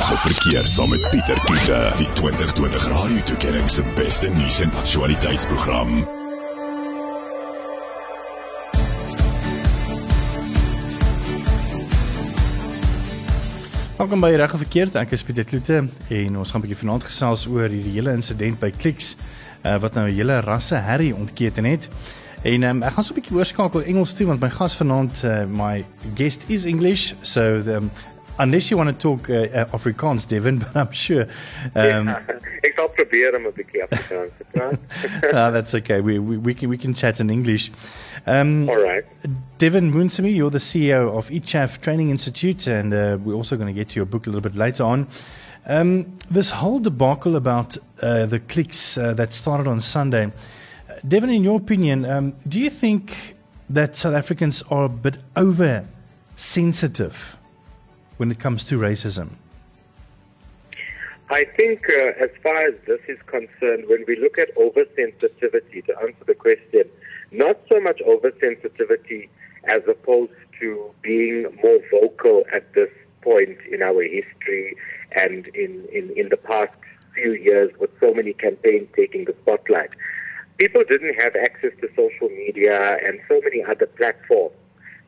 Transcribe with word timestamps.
Reg 0.00 0.12
of 0.12 0.20
verkeerd 0.20 0.68
saam 0.68 0.88
met 0.88 1.08
Pieter 1.10 1.40
Kiete, 1.44 1.92
die 1.96 2.12
2020 2.12 2.86
Radio 2.88 3.20
Tuigering 3.22 3.68
se 3.68 3.82
beste 3.94 4.30
nuus 4.32 4.60
en 4.60 4.70
aktualiteitsprogram. 4.72 5.90
Welkom 13.96 14.20
by 14.20 14.32
Reg 14.40 14.52
of 14.56 14.64
Verkeerd. 14.64 14.96
Ek 14.96 15.12
is 15.12 15.22
Pieter 15.22 15.44
Kloete 15.44 15.82
en 16.08 16.40
ons 16.40 16.50
gaan 16.50 16.62
'n 16.62 16.64
bietjie 16.64 16.80
vanaand 16.80 17.04
gesels 17.04 17.44
oor 17.46 17.68
hierdie 17.68 17.92
hele 17.92 18.16
insident 18.16 18.56
by 18.58 18.72
Clicks 18.72 19.16
uh, 19.66 19.76
wat 19.76 19.92
nou 19.94 20.08
'n 20.08 20.16
hele 20.16 20.40
rasse 20.40 20.80
herrie 20.80 21.12
ontketen 21.14 21.64
het. 21.64 21.88
En 22.42 22.62
um, 22.62 22.82
ek 22.82 22.92
gaan 22.96 23.04
so 23.04 23.12
'n 23.12 23.20
bietjie 23.20 23.36
oorskakel 23.36 23.82
Engels 23.84 24.12
toe 24.16 24.26
want 24.26 24.40
my 24.40 24.48
gas 24.48 24.76
vanaand 24.76 25.24
uh, 25.24 25.44
my 25.44 25.84
guest 26.14 26.44
is 26.48 26.64
English 26.64 27.12
so 27.20 27.60
the 27.62 27.76
um, 27.76 27.90
unless 28.40 28.70
you 28.70 28.76
want 28.76 28.88
to 28.88 28.96
talk 28.96 29.30
uh, 29.30 29.34
uh, 29.34 29.76
Afrikaans, 29.76 30.26
Devin, 30.26 30.58
but 30.64 30.76
I'm 30.76 30.92
sure. 30.92 31.22
Um, 31.74 32.08
yeah, 32.08 32.22
ek 32.66 32.74
sal 32.76 32.88
probeer 32.96 33.36
om 33.36 33.46
'n 33.46 33.54
bietjie 33.56 33.84
Afrikaans 33.86 34.32
te 34.38 34.46
praat. 34.54 34.78
uh, 35.32 35.50
that's 35.56 35.74
okay. 35.74 36.00
We, 36.00 36.18
we 36.18 36.36
we 36.36 36.54
can 36.54 36.68
we 36.68 36.78
can 36.78 36.94
chat 36.94 37.20
in 37.20 37.30
English. 37.30 37.70
Um, 38.26 38.68
All 38.68 38.82
right. 38.82 39.04
Devin 39.58 39.92
Moonsamy, 39.92 40.34
you're 40.34 40.50
the 40.50 40.58
CEO 40.58 41.16
of 41.16 41.30
ICHAF 41.30 41.80
Training 41.80 42.10
Institute, 42.10 42.66
and 42.66 42.92
uh, 42.92 43.18
we're 43.22 43.34
also 43.34 43.56
going 43.56 43.74
to 43.74 43.78
get 43.78 43.88
to 43.90 43.96
your 43.96 44.06
book 44.06 44.26
a 44.26 44.30
little 44.30 44.42
bit 44.50 44.56
later 44.56 44.84
on. 44.84 45.06
Um, 45.66 46.18
this 46.30 46.50
whole 46.50 46.80
debacle 46.80 47.36
about 47.36 47.76
uh, 48.02 48.26
the 48.26 48.40
clicks 48.40 48.98
uh, 48.98 49.14
that 49.14 49.32
started 49.32 49.66
on 49.66 49.80
Sunday, 49.80 50.32
Devin, 51.06 51.30
in 51.30 51.44
your 51.44 51.56
opinion, 51.56 52.04
um, 52.04 52.34
do 52.46 52.60
you 52.60 52.70
think 52.70 53.36
that 53.70 53.96
South 53.96 54.14
Africans 54.14 54.62
are 54.70 54.84
a 54.84 54.88
bit 54.88 55.18
over 55.36 55.84
sensitive 56.36 57.38
when 58.20 58.30
it 58.30 58.38
comes 58.38 58.64
to 58.66 58.78
racism? 58.78 59.30
I 61.30 61.46
think, 61.56 61.88
uh, 61.88 62.24
as 62.24 62.28
far 62.42 62.66
as 62.68 62.74
this 62.86 63.00
is 63.08 63.18
concerned, 63.24 63.84
when 63.88 64.04
we 64.06 64.14
look 64.16 64.36
at 64.36 64.54
oversensitivity, 64.56 65.86
to 65.86 65.98
answer 66.02 66.24
the 66.26 66.34
question, 66.34 66.84
not 67.30 67.58
so 67.72 67.80
much 67.80 67.98
oversensitivity 68.06 69.30
as 69.68 69.80
opposed 69.88 70.34
to 70.60 70.90
being 71.00 71.46
more 71.62 71.78
vocal 71.90 72.44
at 72.52 72.74
this 72.74 72.90
point 73.22 73.56
in 73.72 73.80
our 73.80 74.02
history 74.02 74.76
and 75.12 75.46
in, 75.54 75.86
in, 75.90 76.12
in 76.14 76.28
the 76.28 76.36
past 76.36 76.72
few 77.14 77.32
years 77.32 77.70
with 77.78 77.90
so 78.00 78.12
many 78.12 78.34
campaigns 78.34 78.88
taking 78.94 79.24
the 79.24 79.34
spotlight. 79.40 79.92
People 80.58 80.84
didn't 80.86 81.14
have 81.14 81.34
access 81.36 81.72
to 81.80 81.88
social 81.96 82.28
media 82.28 82.98
and 83.02 83.18
so 83.28 83.40
many 83.42 83.64
other 83.64 83.86
platforms 83.86 84.56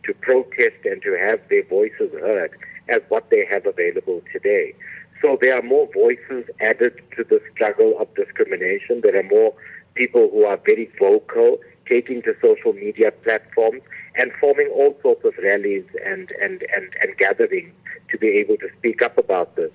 to 0.04 0.14
protest 0.14 0.80
and 0.86 1.02
to 1.02 1.12
have 1.18 1.40
their 1.50 1.64
voices 1.64 2.10
heard 2.12 2.56
as 2.92 3.00
what 3.08 3.30
they 3.30 3.44
have 3.50 3.64
available 3.66 4.22
today. 4.32 4.74
So 5.20 5.38
there 5.40 5.54
are 5.58 5.62
more 5.62 5.88
voices 5.92 6.44
added 6.60 6.94
to 7.16 7.24
the 7.24 7.40
struggle 7.52 7.96
of 8.00 8.12
discrimination. 8.14 9.00
There 9.02 9.18
are 9.18 9.28
more 9.38 9.54
people 9.94 10.28
who 10.32 10.44
are 10.44 10.58
very 10.70 10.90
vocal, 10.98 11.58
taking 11.88 12.22
to 12.22 12.34
social 12.42 12.72
media 12.72 13.10
platforms 13.10 13.82
and 14.16 14.32
forming 14.40 14.68
all 14.68 14.96
sorts 15.02 15.24
of 15.24 15.34
rallies 15.42 15.86
and, 16.04 16.30
and, 16.40 16.64
and, 16.74 16.86
and 17.00 17.16
gatherings 17.18 17.72
to 18.10 18.18
be 18.18 18.28
able 18.28 18.56
to 18.58 18.68
speak 18.78 19.00
up 19.00 19.16
about 19.16 19.54
this. 19.56 19.70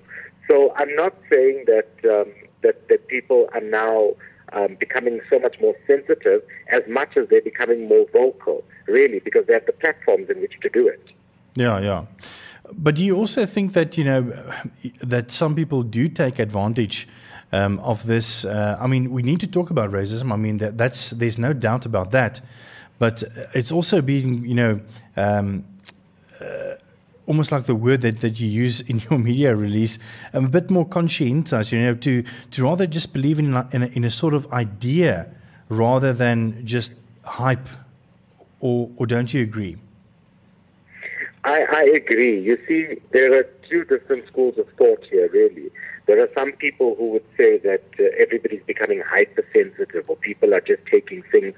So 0.50 0.72
I'm 0.76 0.94
not 0.94 1.14
saying 1.32 1.64
that, 1.66 1.90
um, 2.04 2.32
that, 2.62 2.88
that 2.88 3.08
people 3.08 3.48
are 3.54 3.60
now 3.60 4.10
um, 4.52 4.76
becoming 4.78 5.20
so 5.30 5.38
much 5.38 5.56
more 5.60 5.74
sensitive 5.86 6.42
as 6.70 6.82
much 6.88 7.16
as 7.16 7.28
they're 7.28 7.42
becoming 7.42 7.88
more 7.88 8.06
vocal, 8.12 8.64
really, 8.86 9.18
because 9.18 9.46
they 9.46 9.54
have 9.54 9.66
the 9.66 9.72
platforms 9.72 10.30
in 10.30 10.40
which 10.40 10.54
to 10.62 10.68
do 10.68 10.88
it. 10.88 11.04
Yeah, 11.54 11.80
yeah. 11.80 12.04
But 12.72 12.96
do 12.96 13.04
you 13.04 13.16
also 13.16 13.46
think 13.46 13.72
that 13.72 13.96
you 13.96 14.04
know 14.04 14.32
that 15.00 15.30
some 15.30 15.54
people 15.54 15.82
do 15.82 16.08
take 16.08 16.38
advantage 16.38 17.08
um, 17.52 17.78
of 17.80 18.06
this? 18.06 18.44
Uh, 18.44 18.76
I 18.80 18.86
mean, 18.86 19.10
we 19.10 19.22
need 19.22 19.40
to 19.40 19.46
talk 19.46 19.70
about 19.70 19.90
racism. 19.90 20.32
I 20.32 20.36
mean, 20.36 20.58
that, 20.58 20.76
that's 20.76 21.10
there's 21.10 21.38
no 21.38 21.52
doubt 21.52 21.86
about 21.86 22.10
that. 22.10 22.40
But 22.98 23.22
it's 23.54 23.72
also 23.72 24.00
being 24.00 24.44
you 24.44 24.54
know 24.54 24.80
um, 25.16 25.64
uh, 26.40 26.74
almost 27.26 27.52
like 27.52 27.64
the 27.64 27.74
word 27.74 28.00
that, 28.02 28.20
that 28.20 28.40
you 28.40 28.48
use 28.48 28.80
in 28.82 29.00
your 29.10 29.18
media 29.18 29.54
release, 29.54 29.98
um, 30.34 30.46
a 30.46 30.48
bit 30.48 30.70
more 30.70 30.86
conscientious. 30.86 31.72
You 31.72 31.80
know, 31.80 31.94
to 31.94 32.24
to 32.50 32.64
rather 32.64 32.86
just 32.86 33.12
believe 33.12 33.38
in 33.38 33.54
in 33.72 33.82
a, 33.82 33.86
in 33.86 34.04
a 34.04 34.10
sort 34.10 34.34
of 34.34 34.52
idea 34.52 35.26
rather 35.68 36.12
than 36.12 36.66
just 36.66 36.92
hype. 37.24 37.68
Or, 38.60 38.90
or 38.96 39.06
don't 39.06 39.32
you 39.32 39.40
agree? 39.42 39.76
I, 41.48 41.64
I 41.72 41.82
agree. 41.96 42.38
You 42.38 42.58
see, 42.68 43.00
there 43.12 43.32
are 43.32 43.44
two 43.70 43.84
different 43.84 44.26
schools 44.26 44.58
of 44.58 44.66
thought 44.76 45.02
here, 45.10 45.30
really. 45.32 45.70
There 46.06 46.22
are 46.22 46.28
some 46.36 46.52
people 46.52 46.94
who 46.96 47.08
would 47.12 47.24
say 47.38 47.56
that 47.58 47.84
uh, 47.98 48.04
everybody's 48.20 48.62
becoming 48.66 49.00
hypersensitive 49.00 50.04
or 50.08 50.16
people 50.16 50.52
are 50.52 50.60
just 50.60 50.82
taking 50.92 51.22
things 51.32 51.54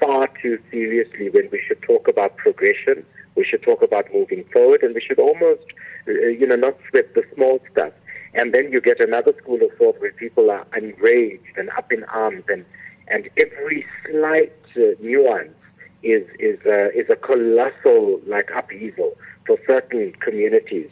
far 0.00 0.28
too 0.42 0.58
seriously 0.72 1.30
when 1.30 1.48
we 1.52 1.62
should 1.66 1.80
talk 1.82 2.08
about 2.08 2.36
progression, 2.36 3.06
we 3.36 3.44
should 3.44 3.62
talk 3.62 3.80
about 3.80 4.12
moving 4.12 4.44
forward, 4.52 4.82
and 4.82 4.92
we 4.96 5.00
should 5.00 5.20
almost, 5.20 5.62
uh, 6.08 6.12
you 6.12 6.46
know, 6.46 6.56
not 6.56 6.76
sweat 6.90 7.14
the 7.14 7.22
small 7.36 7.60
stuff. 7.70 7.92
And 8.34 8.52
then 8.52 8.72
you 8.72 8.80
get 8.80 8.98
another 8.98 9.32
school 9.40 9.62
of 9.62 9.70
thought 9.78 10.00
where 10.00 10.12
people 10.12 10.50
are 10.50 10.66
enraged 10.76 11.56
and 11.56 11.70
up 11.78 11.92
in 11.92 12.02
arms, 12.04 12.42
and, 12.48 12.64
and 13.06 13.28
every 13.36 13.86
slight 14.04 14.52
uh, 14.76 14.98
nuance 15.00 15.54
is 16.02 16.26
is 16.38 16.58
uh, 16.66 16.90
is 16.90 17.08
a 17.10 17.16
colossal 17.16 18.20
like 18.26 18.50
upheaval 18.54 19.16
for 19.46 19.58
certain 19.66 20.12
communities. 20.20 20.90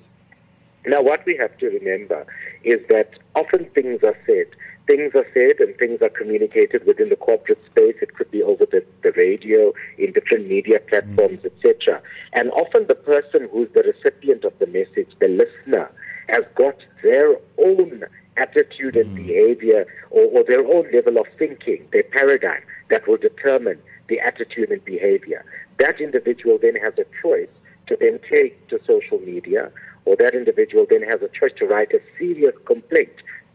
Now, 0.86 1.02
what 1.02 1.26
we 1.26 1.36
have 1.36 1.56
to 1.58 1.66
remember 1.66 2.26
is 2.62 2.80
that 2.88 3.10
often 3.34 3.68
things 3.74 4.02
are 4.04 4.16
said. 4.24 4.46
Things 4.86 5.12
are 5.16 5.26
said 5.34 5.58
and 5.58 5.76
things 5.78 6.00
are 6.00 6.08
communicated 6.08 6.86
within 6.86 7.08
the 7.08 7.16
corporate 7.16 7.60
space. 7.66 7.96
It 8.00 8.14
could 8.14 8.30
be 8.30 8.40
over 8.40 8.66
the, 8.66 8.84
the 9.02 9.10
radio, 9.16 9.72
in 9.98 10.12
different 10.12 10.46
media 10.48 10.78
platforms, 10.78 11.40
mm. 11.40 11.46
etc. 11.46 12.00
And 12.34 12.52
often 12.52 12.86
the 12.86 12.94
person 12.94 13.48
who's 13.52 13.68
the 13.74 13.82
recipient 13.82 14.44
of 14.44 14.56
the 14.60 14.66
message, 14.66 15.08
the 15.18 15.26
listener, 15.26 15.90
has 16.28 16.44
got 16.54 16.76
their 17.02 17.36
own 17.58 18.04
attitude 18.36 18.96
and 18.96 19.10
mm. 19.10 19.26
behavior 19.26 19.86
or, 20.10 20.26
or 20.26 20.44
their 20.44 20.64
own 20.64 20.88
level 20.92 21.18
of 21.18 21.26
thinking, 21.36 21.84
their 21.92 22.04
paradigm 22.04 22.62
that 22.90 23.08
will 23.08 23.16
determine 23.16 23.80
the 24.08 24.20
attitude 24.20 24.70
and 24.70 24.84
behavior. 24.84 25.44
That 25.78 26.00
individual 26.00 26.58
then 26.60 26.76
has 26.76 26.94
a 26.98 27.04
choice 27.22 27.48
to 27.88 27.96
then 27.98 28.18
take 28.30 28.68
to 28.68 28.80
social 28.86 29.18
media, 29.20 29.70
or 30.04 30.16
that 30.16 30.34
individual 30.34 30.86
then 30.88 31.02
has 31.02 31.20
a 31.22 31.28
choice 31.28 31.52
to 31.58 31.66
write 31.66 31.92
a 31.92 32.00
serious 32.18 32.54
complaint 32.64 33.12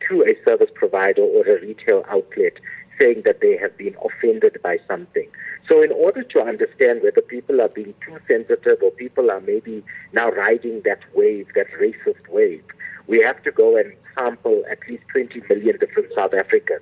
to 0.08 0.24
a 0.24 0.36
service 0.46 0.70
provider 0.74 1.22
or 1.22 1.46
a 1.46 1.62
retail 1.62 2.04
outlet 2.10 2.54
saying 3.00 3.24
that 3.26 3.42
they 3.42 3.58
have 3.58 3.76
been 3.78 3.96
offended 4.04 4.58
by 4.62 4.78
something. 4.88 5.28
So, 5.68 5.82
in 5.82 5.92
order 5.92 6.24
to 6.24 6.42
understand 6.42 7.02
whether 7.04 7.22
people 7.22 7.62
are 7.62 7.70
being 7.70 7.94
too 8.06 8.18
sensitive 8.28 8.78
or 8.84 8.92
people 8.92 9.32
are 9.32 9.42
maybe 9.42 9.84
now 10.14 10.30
riding 10.30 10.82
that 10.86 11.00
wave, 11.16 11.48
that 11.56 11.68
racist 11.80 12.28
wave, 12.30 12.64
we 13.08 13.22
have 13.22 13.42
to 13.44 13.52
go 13.52 13.78
and 13.78 13.94
sample 14.18 14.64
at 14.70 14.80
least 14.90 15.04
20 15.12 15.42
million 15.50 15.78
different 15.80 16.10
South 16.16 16.34
Africans 16.34 16.82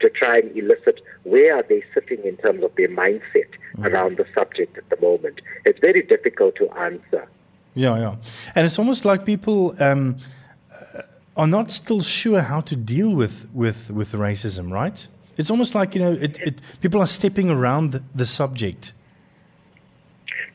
to 0.00 0.10
try 0.10 0.38
and 0.38 0.56
elicit 0.56 1.00
where 1.24 1.56
are 1.56 1.62
they 1.62 1.82
sitting 1.94 2.22
in 2.24 2.36
terms 2.38 2.62
of 2.62 2.74
their 2.76 2.88
mindset 2.88 3.50
mm. 3.76 3.86
around 3.86 4.18
the 4.18 4.26
subject 4.34 4.76
at 4.76 4.88
the 4.90 5.00
moment. 5.00 5.40
It's 5.64 5.80
very 5.80 6.02
difficult 6.02 6.56
to 6.56 6.70
answer. 6.72 7.26
Yeah, 7.74 7.98
yeah. 7.98 8.16
And 8.54 8.66
it's 8.66 8.78
almost 8.78 9.04
like 9.04 9.24
people 9.24 9.74
um, 9.80 10.18
uh, 10.72 11.02
are 11.36 11.46
not 11.46 11.70
still 11.70 12.00
sure 12.00 12.40
how 12.40 12.60
to 12.62 12.76
deal 12.76 13.14
with, 13.14 13.48
with, 13.52 13.90
with 13.90 14.12
racism, 14.12 14.70
right? 14.70 15.06
It's 15.36 15.50
almost 15.50 15.74
like, 15.74 15.94
you 15.94 16.00
know, 16.00 16.12
it, 16.12 16.38
it, 16.38 16.62
people 16.80 17.00
are 17.00 17.06
stepping 17.06 17.50
around 17.50 17.92
the, 17.92 18.02
the 18.14 18.26
subject 18.26 18.92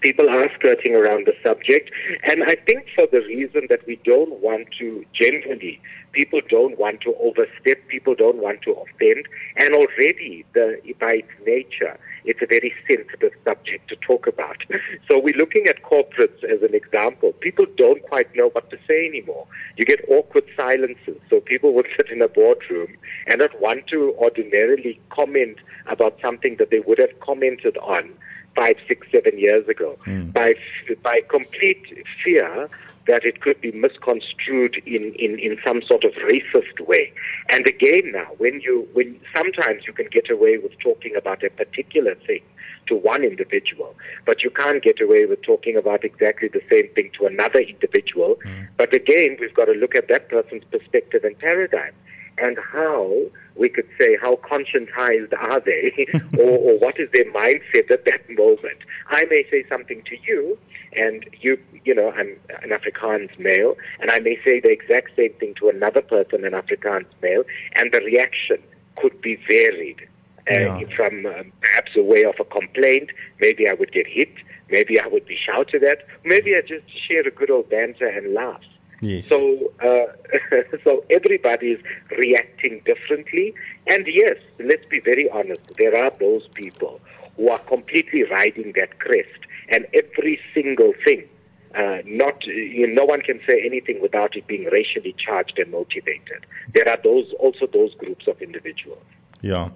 people 0.01 0.29
are 0.29 0.49
skirting 0.55 0.95
around 0.95 1.27
the 1.27 1.35
subject. 1.43 1.91
And 2.23 2.43
I 2.43 2.55
think 2.55 2.87
for 2.95 3.07
the 3.07 3.21
reason 3.21 3.67
that 3.69 3.85
we 3.87 3.97
don't 4.03 4.41
want 4.41 4.67
to 4.79 5.05
generally, 5.13 5.79
people 6.11 6.41
don't 6.49 6.77
want 6.77 7.01
to 7.01 7.15
overstep, 7.15 7.87
people 7.87 8.15
don't 8.15 8.37
want 8.37 8.61
to 8.63 8.71
offend, 8.71 9.27
and 9.55 9.73
already 9.73 10.45
the 10.53 10.79
by 10.99 11.23
its 11.23 11.31
nature, 11.45 11.97
it's 12.25 12.41
a 12.41 12.45
very 12.45 12.73
sensitive 12.87 13.31
subject 13.43 13.87
to 13.89 13.95
talk 13.97 14.27
about. 14.27 14.57
So 15.09 15.19
we're 15.19 15.35
looking 15.35 15.67
at 15.67 15.83
corporates 15.83 16.43
as 16.43 16.61
an 16.61 16.73
example. 16.73 17.33
People 17.33 17.65
don't 17.75 18.01
quite 18.03 18.33
know 18.35 18.49
what 18.49 18.69
to 18.69 18.77
say 18.87 19.05
anymore. 19.05 19.45
You 19.75 19.83
get 19.83 19.99
awkward 20.07 20.45
silences. 20.55 21.17
So 21.29 21.41
people 21.41 21.73
would 21.73 21.87
sit 21.97 22.09
in 22.09 22.21
a 22.21 22.29
boardroom 22.29 22.95
and 23.27 23.39
not 23.39 23.59
want 23.59 23.87
to 23.87 24.15
ordinarily 24.17 24.99
comment 25.09 25.57
about 25.87 26.17
something 26.21 26.55
that 26.57 26.69
they 26.71 26.79
would 26.79 26.97
have 26.97 27.19
commented 27.19 27.77
on 27.79 28.13
five, 28.55 28.75
six, 28.87 29.07
seven 29.11 29.37
years 29.37 29.67
ago 29.67 29.97
mm. 30.05 30.31
by 30.31 30.55
by 31.03 31.21
complete 31.29 31.83
fear 32.23 32.69
that 33.11 33.25
it 33.25 33.41
could 33.41 33.59
be 33.59 33.71
misconstrued 33.71 34.75
in, 34.85 35.03
in, 35.25 35.37
in 35.39 35.57
some 35.65 35.81
sort 35.81 36.03
of 36.03 36.13
racist 36.31 36.77
way. 36.87 37.11
And 37.49 37.67
again 37.67 38.05
now, 38.19 38.29
when 38.37 38.61
you 38.61 38.87
when 38.93 39.19
sometimes 39.35 39.79
you 39.87 39.93
can 39.93 40.07
get 40.17 40.29
away 40.29 40.57
with 40.57 40.73
talking 40.79 41.13
about 41.15 41.43
a 41.43 41.49
particular 41.49 42.15
thing, 42.27 42.43
to 42.87 42.95
one 42.95 43.23
individual. 43.23 43.95
But 44.25 44.43
you 44.43 44.49
can't 44.49 44.81
get 44.83 45.01
away 45.01 45.25
with 45.25 45.41
talking 45.43 45.75
about 45.77 46.03
exactly 46.03 46.47
the 46.47 46.61
same 46.69 46.87
thing 46.95 47.11
to 47.17 47.25
another 47.25 47.59
individual. 47.59 48.37
Mm. 48.45 48.67
But 48.77 48.93
again, 48.93 49.37
we've 49.39 49.53
got 49.53 49.65
to 49.65 49.73
look 49.73 49.95
at 49.95 50.07
that 50.09 50.29
person's 50.29 50.63
perspective 50.71 51.23
and 51.23 51.37
paradigm 51.37 51.93
and 52.37 52.57
how 52.71 53.13
we 53.55 53.69
could 53.69 53.87
say 53.99 54.17
how 54.21 54.37
conscientized 54.37 55.33
are 55.37 55.59
they 55.59 56.07
or, 56.37 56.57
or 56.57 56.79
what 56.79 56.99
is 56.99 57.09
their 57.13 57.31
mindset 57.31 57.91
at 57.91 58.05
that 58.05 58.29
moment. 58.29 58.79
I 59.09 59.25
may 59.25 59.45
say 59.51 59.65
something 59.69 60.01
to 60.03 60.17
you 60.25 60.57
and 60.93 61.25
you, 61.39 61.57
you 61.85 61.95
know, 61.95 62.11
I'm 62.11 62.37
an 62.61 62.69
Afrikaans 62.69 63.37
male, 63.39 63.77
and 63.99 64.11
I 64.11 64.19
may 64.19 64.37
say 64.43 64.59
the 64.59 64.71
exact 64.71 65.15
same 65.15 65.33
thing 65.33 65.53
to 65.55 65.69
another 65.69 66.01
person, 66.01 66.43
an 66.45 66.53
Afrikaans 66.53 67.05
male, 67.21 67.43
and 67.75 67.91
the 67.91 67.99
reaction 67.99 68.57
could 68.97 69.21
be 69.21 69.37
varied. 69.47 70.07
Uh, 70.49 70.53
yeah. 70.53 70.81
From 70.95 71.25
um, 71.27 71.51
perhaps 71.61 71.91
a 71.95 72.01
way 72.01 72.23
of 72.23 72.33
a 72.39 72.43
complaint, 72.43 73.11
maybe 73.39 73.69
I 73.69 73.73
would 73.73 73.91
get 73.91 74.07
hit, 74.07 74.33
maybe 74.69 74.99
I 74.99 75.05
would 75.05 75.25
be 75.27 75.37
shouted 75.37 75.83
at, 75.83 75.99
maybe 76.25 76.55
I 76.55 76.61
just 76.61 76.83
share 77.07 77.21
a 77.21 77.31
good 77.31 77.51
old 77.51 77.69
banter 77.69 78.07
and 78.07 78.33
laugh. 78.33 78.61
Yes. 79.01 79.27
So, 79.27 79.73
uh, 79.83 80.61
so 80.83 81.03
everybody 81.09 81.71
is 81.71 81.81
reacting 82.17 82.81
differently, 82.85 83.53
and 83.87 84.05
yes, 84.07 84.37
let's 84.59 84.85
be 84.85 84.99
very 84.99 85.29
honest. 85.29 85.61
There 85.77 85.97
are 85.97 86.11
those 86.19 86.47
people 86.49 87.01
who 87.35 87.49
are 87.49 87.59
completely 87.59 88.23
riding 88.23 88.73
that 88.75 88.99
crest 88.99 89.39
and 89.69 89.87
every 89.93 90.39
single 90.53 90.93
thing. 91.03 91.27
Uh, 91.73 91.99
not 92.05 92.45
you 92.45 92.85
know, 92.85 93.01
no 93.01 93.05
one 93.05 93.21
can 93.21 93.39
say 93.47 93.61
anything 93.65 94.01
without 94.01 94.35
it 94.35 94.45
being 94.45 94.65
racially 94.65 95.15
charged 95.17 95.57
and 95.57 95.71
motivated. 95.71 96.45
There 96.73 96.87
are 96.87 96.99
those 97.01 97.31
also 97.39 97.65
those 97.65 97.95
groups 97.95 98.27
of 98.27 98.41
individuals. 98.41 99.03
Yeah, 99.43 99.69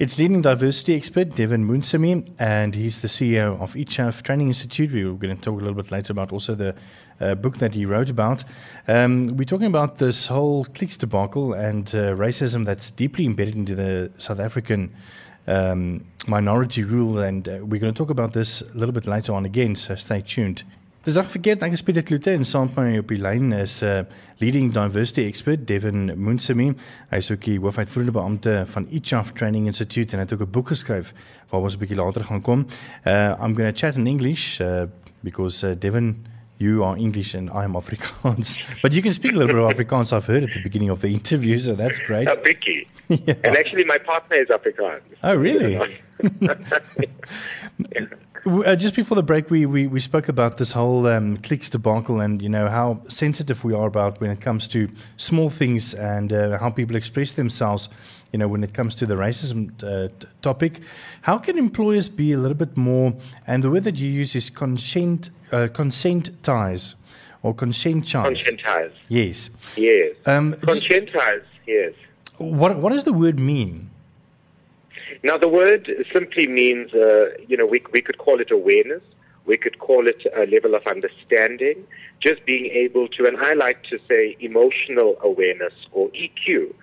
it's 0.00 0.18
leading 0.18 0.42
diversity 0.42 0.96
expert 0.96 1.36
Devin 1.36 1.64
Moonsamy, 1.64 2.28
and 2.40 2.74
he's 2.74 3.02
the 3.02 3.08
CEO 3.08 3.60
of 3.60 3.74
ICHAF 3.74 4.22
Training 4.22 4.48
Institute. 4.48 4.90
We 4.90 5.04
are 5.04 5.12
going 5.12 5.36
to 5.36 5.40
talk 5.40 5.54
a 5.60 5.62
little 5.62 5.80
bit 5.80 5.92
later 5.92 6.12
about 6.12 6.32
also 6.32 6.56
the 6.56 6.74
uh, 7.20 7.36
book 7.36 7.58
that 7.58 7.72
he 7.72 7.86
wrote 7.86 8.10
about. 8.10 8.42
Um, 8.88 9.36
we're 9.36 9.44
talking 9.44 9.68
about 9.68 9.98
this 9.98 10.26
whole 10.26 10.64
clicks 10.64 10.96
debacle 10.96 11.52
and 11.52 11.86
uh, 11.94 12.16
racism 12.16 12.64
that's 12.64 12.90
deeply 12.90 13.24
embedded 13.24 13.54
into 13.54 13.76
the 13.76 14.10
South 14.18 14.40
African 14.40 14.92
um, 15.46 16.04
minority 16.26 16.82
rule, 16.82 17.20
and 17.20 17.48
uh, 17.48 17.58
we're 17.62 17.80
going 17.80 17.94
to 17.94 17.98
talk 17.98 18.10
about 18.10 18.32
this 18.32 18.60
a 18.60 18.74
little 18.74 18.92
bit 18.92 19.06
later 19.06 19.34
on 19.34 19.44
again, 19.44 19.76
so 19.76 19.94
stay 19.94 20.20
tuned. 20.20 20.64
Dis 21.02 21.16
ek 21.18 21.32
verkeerd, 21.32 21.64
ek 21.66 21.72
is 21.74 21.80
Pieter 21.82 22.04
Kloete 22.06 22.30
en 22.30 22.44
saam 22.46 22.68
met 22.68 22.76
my 22.78 22.98
op 23.00 23.08
die 23.10 23.16
lyn 23.18 23.48
is 23.56 23.80
'n 23.82 23.86
uh, 23.86 24.02
leading 24.38 24.68
diversity 24.70 25.24
expert 25.26 25.66
Devin 25.66 26.12
Moonsamy. 26.14 26.76
Hy 27.10 27.18
is 27.18 27.30
ook 27.32 27.42
die 27.42 27.58
hoofuitvoerende 27.58 28.14
beampte 28.14 28.62
van 28.66 28.86
ECHAF 28.86 29.32
Training 29.32 29.66
Institute 29.66 30.14
en 30.14 30.22
hy 30.22 30.24
het 30.28 30.32
ook 30.32 30.46
'n 30.46 30.52
boek 30.54 30.68
geskryf 30.68 31.12
waar 31.50 31.60
ons 31.60 31.74
'n 31.74 31.78
bietjie 31.78 31.98
later 31.98 32.22
gaan 32.22 32.40
kom. 32.40 32.66
Uh 33.04 33.34
I'm 33.42 33.56
going 33.56 33.66
to 33.66 33.74
chat 33.74 33.96
in 33.96 34.06
English 34.06 34.60
uh, 34.60 34.86
because 35.24 35.66
uh, 35.66 35.74
Devin 35.74 36.22
you 36.62 36.84
are 36.84 36.96
English 36.96 37.34
and 37.34 37.50
I 37.50 37.64
am 37.64 37.74
Afrikaans. 37.74 38.58
But 38.82 38.92
you 38.92 39.02
can 39.02 39.12
speak 39.12 39.32
a 39.32 39.36
little 39.36 39.54
bit 39.54 39.62
of 39.62 39.76
Afrikaans, 39.76 40.12
I've 40.12 40.26
heard 40.26 40.44
at 40.44 40.50
the 40.54 40.62
beginning 40.62 40.90
of 40.90 41.00
the 41.00 41.08
interview, 41.08 41.58
so 41.58 41.74
that's 41.74 41.98
great. 41.98 42.28
Uh, 42.28 42.36
Vicky. 42.44 42.88
yeah. 43.08 43.34
And 43.44 43.56
actually, 43.56 43.84
my 43.84 43.98
partner 43.98 44.36
is 44.36 44.48
Afrikaans. 44.48 45.02
Oh, 45.22 45.34
really? 45.34 45.72
yeah. 46.40 46.54
Uh, 48.44 48.74
just 48.74 48.96
before 48.96 49.14
the 49.14 49.22
break, 49.22 49.50
we, 49.50 49.66
we, 49.66 49.86
we 49.86 50.00
spoke 50.00 50.28
about 50.28 50.56
this 50.56 50.72
whole 50.72 51.06
um, 51.06 51.36
clicks 51.38 51.68
debacle 51.68 52.20
and 52.20 52.42
you 52.42 52.48
know 52.48 52.68
how 52.68 53.00
sensitive 53.08 53.62
we 53.62 53.72
are 53.72 53.86
about 53.86 54.20
when 54.20 54.30
it 54.30 54.40
comes 54.40 54.66
to 54.66 54.88
small 55.16 55.48
things 55.48 55.94
and 55.94 56.32
uh, 56.32 56.58
how 56.58 56.68
people 56.68 56.96
express 56.96 57.34
themselves. 57.34 57.88
You 58.32 58.38
know, 58.38 58.48
when 58.48 58.64
it 58.64 58.72
comes 58.72 58.94
to 58.96 59.06
the 59.06 59.14
racism 59.14 59.70
uh, 59.84 60.08
t- 60.18 60.26
topic, 60.40 60.80
how 61.20 61.36
can 61.36 61.58
employers 61.58 62.08
be 62.08 62.32
a 62.32 62.38
little 62.38 62.56
bit 62.56 62.76
more? 62.76 63.14
And 63.46 63.62
the 63.62 63.70
word 63.70 63.84
that 63.84 63.96
you 63.96 64.08
use 64.08 64.34
is 64.34 64.48
consent 64.48 65.30
uh, 65.52 65.68
consent 65.68 66.30
ties 66.42 66.94
or 67.42 67.54
conscientize. 67.54 68.38
Conscientize. 68.38 68.92
Yes. 69.08 69.50
Yes. 69.76 70.16
Um, 70.24 70.54
conscientize. 70.54 71.44
Yes. 71.66 71.92
What 72.38 72.78
what 72.78 72.92
does 72.92 73.04
the 73.04 73.12
word 73.12 73.38
mean? 73.38 73.90
Now, 75.22 75.36
the 75.38 75.48
word 75.48 75.88
simply 76.12 76.48
means, 76.48 76.92
uh, 76.94 77.30
you 77.46 77.56
know, 77.56 77.66
we, 77.66 77.80
we 77.92 78.00
could 78.00 78.18
call 78.18 78.40
it 78.40 78.50
awareness. 78.50 79.02
We 79.44 79.56
could 79.56 79.78
call 79.78 80.08
it 80.08 80.22
a 80.36 80.46
level 80.46 80.74
of 80.74 80.86
understanding, 80.86 81.84
just 82.20 82.44
being 82.44 82.66
able 82.66 83.08
to, 83.08 83.26
and 83.26 83.36
I 83.38 83.54
like 83.54 83.82
to 83.84 83.98
say 84.08 84.36
emotional 84.40 85.16
awareness 85.20 85.72
or 85.92 86.08
EQ. 86.10 86.74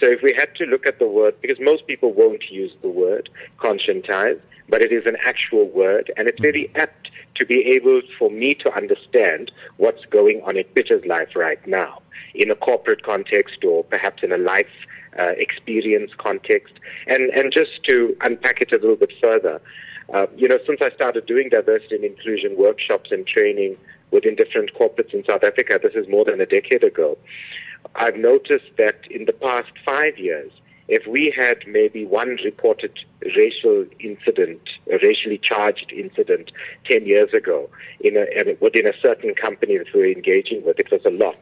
So 0.00 0.06
if 0.06 0.22
we 0.22 0.34
had 0.34 0.54
to 0.56 0.64
look 0.64 0.86
at 0.86 0.98
the 0.98 1.06
word, 1.06 1.34
because 1.40 1.58
most 1.60 1.86
people 1.86 2.12
won't 2.12 2.50
use 2.50 2.72
the 2.82 2.88
word 2.88 3.28
conscientize, 3.58 4.40
but 4.68 4.82
it 4.82 4.92
is 4.92 5.06
an 5.06 5.16
actual 5.24 5.68
word, 5.68 6.12
and 6.16 6.28
it's 6.28 6.40
very 6.40 6.64
mm-hmm. 6.64 6.80
apt 6.80 7.10
to 7.36 7.46
be 7.46 7.60
able 7.68 8.00
for 8.18 8.30
me 8.30 8.54
to 8.54 8.72
understand 8.74 9.52
what's 9.76 10.04
going 10.06 10.42
on 10.44 10.56
in 10.56 10.64
Peter's 10.64 11.04
life 11.06 11.36
right 11.36 11.64
now 11.66 12.02
in 12.34 12.50
a 12.50 12.54
corporate 12.54 13.02
context 13.02 13.64
or 13.64 13.84
perhaps 13.84 14.22
in 14.22 14.32
a 14.32 14.38
life 14.38 14.66
uh, 15.18 15.32
experience 15.36 16.12
context. 16.18 16.74
And, 17.06 17.30
and 17.30 17.52
just 17.52 17.84
to 17.84 18.16
unpack 18.22 18.60
it 18.60 18.72
a 18.72 18.76
little 18.76 18.96
bit 18.96 19.12
further, 19.22 19.60
uh, 20.12 20.26
you 20.36 20.48
know, 20.48 20.58
since 20.66 20.80
I 20.80 20.90
started 20.90 21.26
doing 21.26 21.48
diversity 21.48 21.96
and 21.96 22.04
inclusion 22.04 22.56
workshops 22.56 23.10
and 23.10 23.26
training 23.26 23.76
within 24.10 24.36
different 24.36 24.72
corporates 24.74 25.12
in 25.12 25.24
South 25.24 25.44
Africa, 25.44 25.78
this 25.82 25.94
is 25.94 26.08
more 26.08 26.24
than 26.24 26.40
a 26.40 26.46
decade 26.46 26.84
ago, 26.84 27.18
I've 27.94 28.16
noticed 28.16 28.70
that 28.78 29.00
in 29.10 29.24
the 29.26 29.32
past 29.32 29.70
five 29.84 30.18
years, 30.18 30.50
if 30.88 31.06
we 31.06 31.34
had 31.36 31.58
maybe 31.66 32.04
one 32.04 32.38
reported 32.44 32.96
racial 33.36 33.86
incident, 33.98 34.60
a 34.90 34.98
racially 35.02 35.38
charged 35.38 35.92
incident 35.92 36.52
10 36.84 37.06
years 37.06 37.32
ago 37.34 37.68
in 38.00 38.16
a, 38.16 38.56
within 38.60 38.86
a 38.86 38.92
certain 39.02 39.34
company 39.34 39.78
that 39.78 39.92
we 39.92 40.00
were 40.00 40.06
engaging 40.06 40.64
with, 40.64 40.78
it 40.78 40.90
was 40.92 41.00
a 41.04 41.10
lot. 41.10 41.38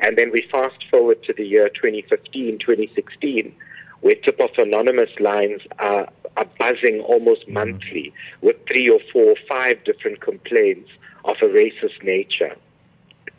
And 0.00 0.18
then 0.18 0.32
we 0.32 0.46
fast 0.50 0.84
forward 0.90 1.22
to 1.24 1.32
the 1.32 1.46
year 1.46 1.68
2015, 1.68 2.58
2016, 2.58 3.54
where 4.00 4.14
tip 4.16 4.40
of 4.40 4.50
anonymous 4.58 5.10
lines 5.20 5.60
are, 5.78 6.08
are 6.36 6.46
buzzing 6.58 7.00
almost 7.00 7.42
mm-hmm. 7.42 7.54
monthly 7.54 8.12
with 8.40 8.56
three 8.66 8.88
or 8.88 9.00
four, 9.12 9.36
five 9.48 9.82
different 9.84 10.20
complaints 10.20 10.90
of 11.24 11.36
a 11.42 11.46
racist 11.46 12.02
nature. 12.02 12.56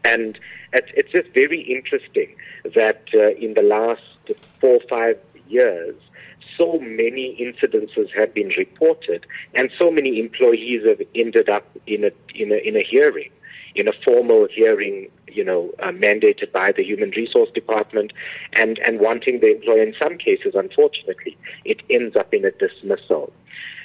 And 0.03 0.39
it's, 0.73 1.11
just 1.11 1.29
very 1.33 1.61
interesting 1.61 2.35
that 2.75 3.03
uh, 3.13 3.31
in 3.31 3.53
the 3.55 3.63
last 3.63 4.01
four 4.61 4.75
or 4.75 4.87
five 4.89 5.17
years, 5.47 5.95
so 6.57 6.79
many 6.79 7.35
incidences 7.39 8.09
have 8.15 8.33
been 8.33 8.49
reported, 8.57 9.25
and 9.53 9.71
so 9.77 9.89
many 9.89 10.19
employees 10.19 10.85
have 10.85 11.01
ended 11.15 11.49
up 11.49 11.65
in 11.87 12.03
a 12.03 12.11
in 12.35 12.51
a 12.51 12.55
in 12.55 12.75
a 12.75 12.83
hearing, 12.83 13.31
in 13.75 13.87
a 13.87 13.93
formal 14.03 14.47
hearing, 14.53 15.09
you 15.27 15.43
know, 15.43 15.71
uh, 15.79 15.87
mandated 15.87 16.51
by 16.51 16.71
the 16.71 16.83
Human 16.83 17.11
Resource 17.11 17.49
Department, 17.53 18.11
and 18.53 18.77
and 18.79 18.99
wanting 18.99 19.39
the 19.39 19.55
employer. 19.55 19.83
In 19.83 19.95
some 20.01 20.17
cases, 20.17 20.53
unfortunately, 20.53 21.37
it 21.65 21.81
ends 21.89 22.15
up 22.15 22.33
in 22.33 22.45
a 22.45 22.51
dismissal. 22.51 23.31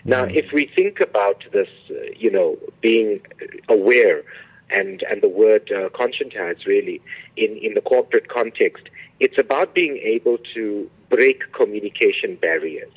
Now, 0.04 0.26
mm. 0.26 0.34
if 0.34 0.52
we 0.52 0.70
think 0.74 1.00
about 1.00 1.44
this, 1.52 1.68
uh, 1.90 1.94
you 2.16 2.30
know, 2.30 2.58
being 2.80 3.20
aware 3.68 4.22
and 4.70 5.02
and 5.02 5.22
the 5.22 5.28
word 5.28 5.70
uh, 5.70 5.88
conscientize 5.90 6.66
really 6.66 7.00
in 7.36 7.56
in 7.56 7.74
the 7.74 7.80
corporate 7.80 8.28
context, 8.28 8.88
it's 9.20 9.38
about 9.38 9.74
being 9.74 9.96
able 9.98 10.38
to 10.54 10.90
break 11.08 11.52
communication 11.52 12.36
barriers. 12.36 12.92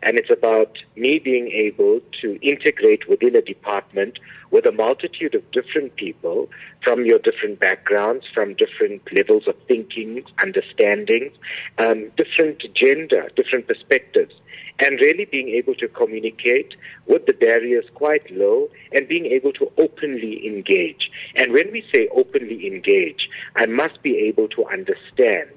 And 0.00 0.16
it's 0.16 0.30
about 0.30 0.78
me 0.94 1.18
being 1.18 1.48
able 1.48 2.00
to 2.20 2.38
integrate 2.40 3.08
within 3.08 3.34
a 3.34 3.42
department 3.42 4.20
with 4.52 4.64
a 4.64 4.70
multitude 4.70 5.34
of 5.34 5.50
different 5.50 5.96
people 5.96 6.48
from 6.84 7.04
your 7.04 7.18
different 7.18 7.58
backgrounds, 7.58 8.24
from 8.32 8.54
different 8.54 9.02
levels 9.12 9.48
of 9.48 9.56
thinking, 9.66 10.22
understandings, 10.40 11.32
um, 11.78 12.10
different 12.16 12.62
gender, 12.74 13.28
different 13.34 13.66
perspectives, 13.66 14.34
and 14.80 15.00
really 15.00 15.24
being 15.24 15.48
able 15.48 15.74
to 15.76 15.88
communicate 15.88 16.74
with 17.06 17.26
the 17.26 17.32
barriers 17.32 17.84
quite 17.94 18.30
low 18.30 18.68
and 18.92 19.08
being 19.08 19.26
able 19.26 19.52
to 19.52 19.70
openly 19.78 20.46
engage. 20.46 21.10
And 21.34 21.52
when 21.52 21.72
we 21.72 21.84
say 21.92 22.08
openly 22.14 22.66
engage, 22.66 23.28
I 23.56 23.66
must 23.66 24.02
be 24.02 24.16
able 24.18 24.48
to 24.48 24.66
understand 24.66 25.50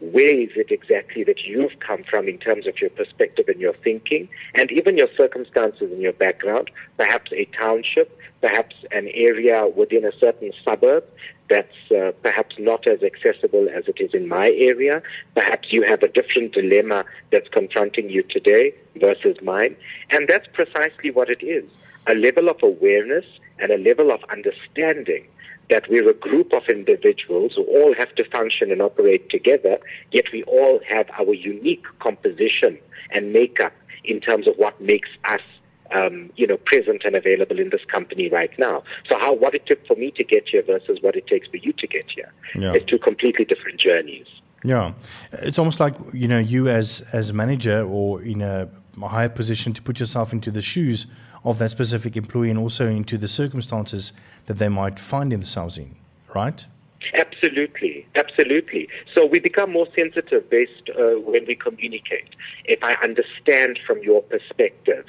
where 0.00 0.40
is 0.40 0.50
it 0.54 0.70
exactly 0.70 1.24
that 1.24 1.44
you've 1.44 1.78
come 1.80 2.04
from 2.04 2.28
in 2.28 2.38
terms 2.38 2.66
of 2.66 2.80
your 2.80 2.90
perspective 2.90 3.46
and 3.48 3.60
your 3.60 3.74
thinking, 3.74 4.28
and 4.54 4.70
even 4.70 4.96
your 4.96 5.08
circumstances 5.16 5.90
and 5.90 6.00
your 6.00 6.12
background, 6.12 6.70
perhaps 6.96 7.32
a 7.32 7.46
township, 7.46 8.16
perhaps 8.40 8.76
an 8.92 9.08
area 9.12 9.66
within 9.66 10.04
a 10.04 10.12
certain 10.18 10.52
suburb 10.64 11.04
that's 11.48 11.90
uh, 11.90 12.12
perhaps 12.22 12.56
not 12.58 12.86
as 12.86 13.02
accessible 13.02 13.68
as 13.74 13.84
it 13.88 14.00
is 14.00 14.12
in 14.14 14.28
my 14.28 14.50
area. 14.50 15.02
Perhaps 15.34 15.72
you 15.72 15.82
have 15.82 16.02
a 16.02 16.08
different 16.08 16.52
dilemma 16.52 17.04
that's 17.32 17.48
confronting 17.48 18.10
you 18.10 18.22
today 18.22 18.74
versus 18.96 19.36
mine. 19.42 19.76
And 20.10 20.28
that's 20.28 20.46
precisely 20.52 21.10
what 21.10 21.30
it 21.30 21.42
is 21.42 21.64
a 22.06 22.14
level 22.14 22.48
of 22.48 22.56
awareness 22.62 23.26
and 23.58 23.70
a 23.70 23.76
level 23.76 24.10
of 24.10 24.20
understanding 24.30 25.26
that 25.68 25.88
we're 25.90 26.08
a 26.08 26.14
group 26.14 26.54
of 26.54 26.62
individuals 26.68 27.52
who 27.54 27.64
all 27.64 27.94
have 27.94 28.14
to 28.14 28.24
function 28.30 28.72
and 28.72 28.80
operate 28.80 29.28
together, 29.28 29.78
yet 30.12 30.24
we 30.32 30.42
all 30.44 30.80
have 30.88 31.06
our 31.18 31.34
unique 31.34 31.84
composition 31.98 32.78
and 33.10 33.32
makeup 33.32 33.74
in 34.04 34.20
terms 34.20 34.46
of 34.46 34.54
what 34.56 34.80
makes 34.80 35.10
us 35.24 35.42
um, 35.92 36.30
you 36.36 36.46
know, 36.46 36.56
present 36.56 37.02
and 37.04 37.14
available 37.14 37.58
in 37.58 37.70
this 37.70 37.84
company 37.90 38.28
right 38.28 38.50
now. 38.58 38.82
So 39.08 39.18
how 39.18 39.32
what 39.32 39.54
it 39.54 39.66
took 39.66 39.86
for 39.86 39.96
me 39.96 40.10
to 40.12 40.24
get 40.24 40.48
here 40.48 40.62
versus 40.62 40.98
what 41.00 41.16
it 41.16 41.26
takes 41.26 41.48
for 41.48 41.56
you 41.56 41.72
to 41.74 41.86
get 41.86 42.10
here 42.10 42.32
Yeah. 42.54 42.74
is 42.74 42.82
two 42.86 42.98
completely 42.98 43.44
different 43.44 43.80
journeys. 43.80 44.26
Yeah, 44.64 44.92
it's 45.32 45.58
almost 45.58 45.78
like 45.80 45.94
you 46.12 46.26
know 46.26 46.38
you 46.40 46.68
as 46.68 47.02
as 47.12 47.32
manager 47.32 47.84
or 47.86 48.20
in 48.22 48.42
a 48.42 48.68
higher 49.00 49.28
position 49.28 49.72
to 49.74 49.82
put 49.82 50.00
yourself 50.00 50.32
into 50.32 50.50
the 50.50 50.62
shoes 50.62 51.06
of 51.44 51.58
that 51.58 51.70
specific 51.70 52.16
employee 52.16 52.50
and 52.50 52.58
also 52.58 52.88
into 52.88 53.16
the 53.16 53.28
circumstances 53.28 54.12
that 54.46 54.58
they 54.58 54.68
might 54.68 54.98
find 54.98 55.30
themselves 55.30 55.78
in, 55.78 55.94
right? 56.34 56.66
Absolutely, 57.14 58.06
absolutely. 58.16 58.88
So 59.14 59.24
we 59.24 59.38
become 59.38 59.72
more 59.72 59.86
sensitive 59.94 60.50
based 60.50 60.90
uh, 60.98 61.20
when 61.20 61.46
we 61.46 61.54
communicate. 61.54 62.34
If 62.64 62.82
I 62.82 62.94
understand 62.94 63.78
from 63.86 64.02
your 64.02 64.22
perspective, 64.22 65.06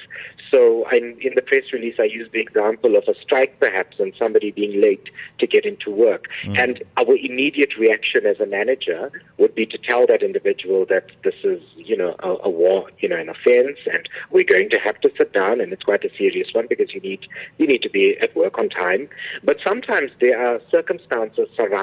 so 0.52 0.86
I'm, 0.86 1.16
in 1.20 1.34
the 1.34 1.42
press 1.42 1.64
release, 1.72 1.96
I 1.98 2.04
use 2.04 2.28
the 2.32 2.40
example 2.40 2.96
of 2.96 3.04
a 3.08 3.14
strike, 3.20 3.58
perhaps, 3.58 3.98
and 3.98 4.12
somebody 4.18 4.52
being 4.52 4.80
late 4.80 5.10
to 5.38 5.46
get 5.46 5.64
into 5.64 5.90
work, 5.90 6.26
and 6.56 6.82
our 6.96 7.16
immediate 7.16 7.76
reaction 7.76 8.24
as 8.24 8.38
a 8.38 8.46
manager 8.46 9.10
would 9.38 9.54
be 9.54 9.66
to 9.66 9.78
tell 9.78 10.06
that 10.06 10.22
individual 10.22 10.86
that 10.86 11.06
this 11.24 11.34
is, 11.42 11.60
you 11.76 11.96
know, 11.96 12.14
a, 12.20 12.36
a 12.44 12.50
war, 12.50 12.88
you 13.00 13.08
know, 13.08 13.16
an 13.16 13.28
offence, 13.28 13.78
and 13.92 14.08
we're 14.30 14.44
going 14.44 14.70
to 14.70 14.78
have 14.78 15.00
to 15.00 15.10
sit 15.18 15.32
down, 15.32 15.60
and 15.60 15.72
it's 15.72 15.82
quite 15.82 16.04
a 16.04 16.10
serious 16.16 16.48
one 16.52 16.66
because 16.68 16.94
you 16.94 17.00
need 17.00 17.26
you 17.58 17.66
need 17.66 17.82
to 17.82 17.90
be 17.90 18.16
at 18.20 18.34
work 18.36 18.58
on 18.58 18.68
time. 18.68 19.08
But 19.42 19.58
sometimes 19.62 20.12
there 20.20 20.40
are 20.40 20.60
circumstances 20.70 21.48
surrounding 21.56 21.79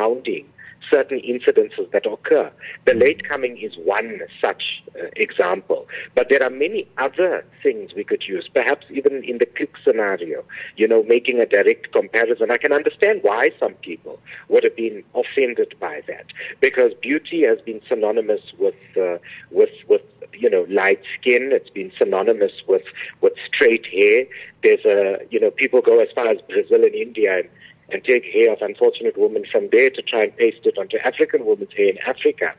certain 0.89 1.19
incidences 1.19 1.91
that 1.91 2.05
occur. 2.05 2.51
The 2.85 2.93
late 2.93 3.27
coming 3.27 3.57
is 3.57 3.73
one 3.77 4.21
such 4.41 4.63
uh, 4.95 5.07
example, 5.17 5.87
but 6.15 6.29
there 6.29 6.41
are 6.41 6.49
many 6.49 6.87
other 6.97 7.45
things 7.61 7.93
we 7.93 8.03
could 8.03 8.23
use, 8.27 8.49
perhaps 8.53 8.85
even 8.89 9.23
in 9.23 9.37
the 9.37 9.45
click 9.45 9.73
scenario, 9.83 10.45
you 10.77 10.87
know, 10.87 11.03
making 11.03 11.39
a 11.39 11.45
direct 11.45 11.91
comparison. 11.91 12.51
I 12.51 12.57
can 12.57 12.71
understand 12.71 13.19
why 13.21 13.51
some 13.59 13.73
people 13.73 14.19
would 14.47 14.63
have 14.63 14.75
been 14.75 15.03
offended 15.13 15.75
by 15.79 16.01
that, 16.07 16.27
because 16.61 16.93
beauty 17.01 17.43
has 17.43 17.59
been 17.61 17.81
synonymous 17.87 18.41
with, 18.57 18.75
uh, 18.95 19.17
with, 19.51 19.75
with, 19.89 20.01
you 20.33 20.49
know, 20.49 20.65
light 20.69 21.01
skin. 21.19 21.49
It's 21.51 21.69
been 21.69 21.91
synonymous 21.97 22.53
with, 22.67 22.83
with 23.21 23.33
straight 23.45 23.85
hair. 23.87 24.25
There's 24.63 24.85
a, 24.85 25.25
you 25.29 25.39
know, 25.39 25.51
people 25.51 25.81
go 25.81 25.99
as 25.99 26.09
far 26.15 26.27
as 26.27 26.37
Brazil 26.47 26.83
and 26.83 26.95
India 26.95 27.39
and 27.39 27.49
and 27.89 28.03
take 28.03 28.25
hair 28.25 28.51
of 28.51 28.61
unfortunate 28.61 29.17
women 29.17 29.43
from 29.49 29.69
there 29.71 29.89
to 29.89 30.01
try 30.01 30.23
and 30.23 30.35
paste 30.35 30.65
it 30.65 30.77
onto 30.77 30.97
African 30.99 31.45
women's 31.45 31.73
hair 31.73 31.89
in 31.89 31.97
Africa. 31.99 32.53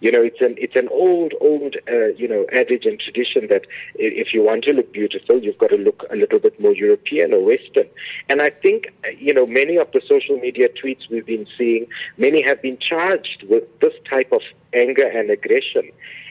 You 0.00 0.12
know, 0.12 0.22
it's 0.22 0.40
an 0.40 0.54
it's 0.58 0.76
an 0.76 0.88
old 0.88 1.32
old 1.40 1.76
uh, 1.90 2.08
you 2.08 2.28
know 2.28 2.46
adage 2.52 2.84
and 2.84 2.98
tradition 3.00 3.48
that 3.48 3.66
if 3.94 4.34
you 4.34 4.42
want 4.42 4.64
to 4.64 4.72
look 4.72 4.92
beautiful, 4.92 5.42
you've 5.42 5.58
got 5.58 5.70
to 5.70 5.76
look 5.76 6.04
a 6.10 6.16
little 6.16 6.38
bit 6.38 6.60
more 6.60 6.74
European 6.74 7.32
or 7.32 7.42
Western. 7.42 7.88
And 8.28 8.42
I 8.42 8.50
think 8.50 8.92
uh, 9.04 9.08
you 9.18 9.32
know 9.32 9.46
many 9.46 9.76
of 9.76 9.90
the 9.92 10.02
social 10.06 10.38
media 10.38 10.68
tweets 10.68 11.08
we've 11.10 11.26
been 11.26 11.46
seeing, 11.56 11.86
many 12.18 12.42
have 12.42 12.60
been 12.60 12.78
charged 12.78 13.44
with 13.48 13.64
this 13.80 13.94
type 14.08 14.32
of 14.32 14.42
anger 14.74 15.06
and 15.06 15.30
aggression. 15.30 15.90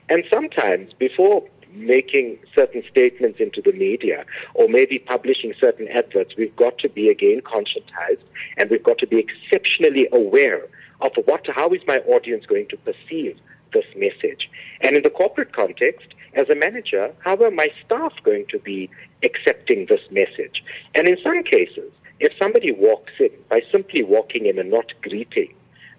And 0.09 0.23
sometimes 0.31 0.93
before 0.93 1.43
making 1.75 2.37
certain 2.55 2.83
statements 2.89 3.39
into 3.39 3.61
the 3.61 3.71
media 3.71 4.25
or 4.53 4.67
maybe 4.67 4.99
publishing 4.99 5.53
certain 5.59 5.87
adverts, 5.87 6.35
we've 6.37 6.55
got 6.55 6.77
to 6.79 6.89
be 6.89 7.09
again 7.09 7.41
conscientized 7.41 8.23
and 8.57 8.69
we've 8.69 8.83
got 8.83 8.97
to 8.99 9.07
be 9.07 9.17
exceptionally 9.19 10.07
aware 10.11 10.67
of 11.01 11.11
what, 11.25 11.45
how 11.47 11.69
is 11.69 11.81
my 11.87 11.99
audience 11.99 12.45
going 12.45 12.67
to 12.69 12.77
perceive 12.77 13.37
this 13.73 13.85
message? 13.95 14.49
And 14.81 14.95
in 14.95 15.03
the 15.03 15.09
corporate 15.09 15.53
context, 15.53 16.13
as 16.35 16.49
a 16.49 16.55
manager, 16.55 17.13
how 17.19 17.35
are 17.43 17.51
my 17.51 17.67
staff 17.85 18.13
going 18.23 18.45
to 18.49 18.59
be 18.59 18.89
accepting 19.23 19.87
this 19.87 20.01
message? 20.11 20.63
And 20.95 21.07
in 21.07 21.17
some 21.23 21.43
cases, 21.43 21.91
if 22.19 22.31
somebody 22.39 22.71
walks 22.71 23.13
in 23.19 23.31
by 23.49 23.61
simply 23.71 24.03
walking 24.03 24.45
in 24.45 24.57
and 24.57 24.71
not 24.71 24.93
greeting, 25.01 25.53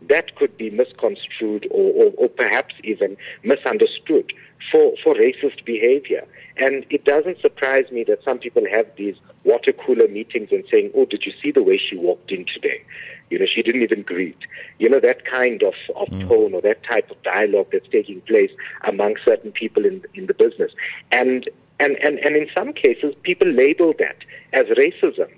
that 0.08 0.34
could 0.37 0.56
be 0.56 0.70
misconstrued 0.70 1.66
or, 1.70 1.92
or, 1.92 2.12
or 2.16 2.28
perhaps 2.28 2.75
even 2.84 3.16
misunderstood 3.42 4.32
for, 4.70 4.94
for 5.02 5.14
racist 5.14 5.64
behavior. 5.64 6.26
And 6.56 6.87
it 6.90 7.04
doesn't 7.04 7.40
surprise 7.40 7.90
me 7.90 8.04
that 8.04 8.23
some 8.25 8.38
people 8.38 8.64
have 8.73 8.87
these 8.96 9.16
water 9.44 9.73
cooler 9.73 10.08
meetings 10.08 10.49
and 10.52 10.64
saying, 10.70 10.92
Oh, 10.94 11.04
did 11.04 11.25
you 11.26 11.32
see 11.42 11.50
the 11.50 11.62
way 11.62 11.78
she 11.78 11.96
walked 11.96 12.30
in 12.30 12.46
today? 12.46 12.84
You 13.30 13.38
know, 13.38 13.46
she 13.52 13.62
didn't 13.62 13.82
even 13.82 14.02
greet. 14.02 14.38
You 14.78 14.88
know, 14.88 15.00
that 15.00 15.25
kind 15.25 15.62
of, 15.62 15.75
of 15.96 16.08
mm. 16.08 16.28
tone 16.28 16.54
or 16.54 16.61
that 16.62 16.84
type 16.84 17.11
of 17.11 17.23
dialogue 17.23 17.68
that's 17.73 17.88
taking 17.90 18.20
place 18.23 18.50
among 18.87 19.16
certain 19.25 19.52
people 19.52 19.84
in, 19.84 20.04
in 20.14 20.26
the 20.26 20.34
business. 20.34 20.73
And, 21.11 21.49
and, 21.80 21.96
and, 21.96 22.18
and 22.18 22.37
in 22.37 22.49
some 22.54 22.73
cases, 22.73 23.14
people 23.23 23.49
label 23.49 23.92
that 23.99 24.16
as 24.52 24.66
racism. 24.66 25.28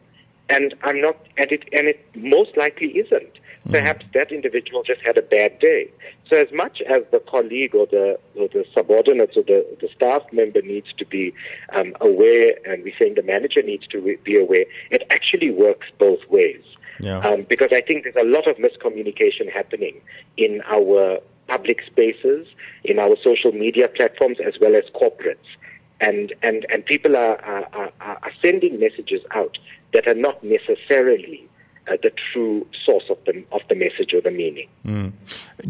And 0.49 0.75
I'm 0.83 1.01
not, 1.01 1.17
and 1.37 1.51
it, 1.51 1.65
and 1.73 1.89
it 1.89 2.05
most 2.15 2.57
likely 2.57 2.89
isn't. 2.99 3.39
Perhaps 3.69 4.07
that 4.15 4.31
individual 4.31 4.85
just 4.85 5.01
had 5.01 5.19
a 5.19 5.23
bad 5.23 5.59
day. 5.59 5.91
So 6.31 6.37
as 6.37 6.53
much 6.53 6.81
as 6.83 7.03
the 7.11 7.19
colleague 7.19 7.75
or 7.75 7.87
the, 7.87 8.17
or 8.37 8.47
the 8.47 8.65
subordinates 8.73 9.37
or 9.37 9.43
the, 9.43 9.67
the 9.81 9.89
staff 9.89 10.23
member 10.33 10.63
needs 10.63 10.93
to 10.99 11.05
be 11.05 11.35
um, 11.73 11.97
aware, 12.01 12.55
and 12.65 12.85
we're 12.85 12.95
saying 12.97 13.15
the 13.17 13.25
manager 13.25 13.63
needs 13.63 13.87
to 13.89 14.17
be 14.23 14.39
aware, 14.39 14.67
it 14.93 15.03
actually 15.11 15.51
works 15.51 15.89
both 15.99 16.21
ways. 16.29 16.63
Yeah. 17.01 17.19
Um, 17.19 17.45
because 17.49 17.71
I 17.73 17.81
think 17.81 18.05
there's 18.05 18.15
a 18.15 18.29
lot 18.29 18.47
of 18.47 18.57
miscommunication 18.57 19.53
happening 19.53 20.01
in 20.37 20.63
our 20.67 21.19
public 21.49 21.83
spaces, 21.87 22.47
in 22.85 22.99
our 22.99 23.17
social 23.23 23.53
media 23.53 23.89
platforms, 23.89 24.39
as 24.45 24.55
well 24.61 24.75
as 24.77 24.85
corporates. 24.95 25.37
And, 26.01 26.35
and, 26.43 26.67
and 26.71 26.85
people 26.85 27.17
are, 27.17 27.43
are, 27.43 27.93
are, 28.01 28.33
sending 28.43 28.79
messages 28.79 29.23
out 29.31 29.57
that 29.95 30.07
are 30.07 30.15
not 30.15 30.45
necessarily 30.45 31.49
uh, 31.89 31.97
the 32.03 32.13
true 32.33 32.67
source 32.85 33.05
of 33.09 33.17
the, 33.25 33.43
of 33.53 33.63
the 33.69 33.75
message 33.75 34.13
or 34.13 34.21
the 34.21 34.31
meaning. 34.31 34.69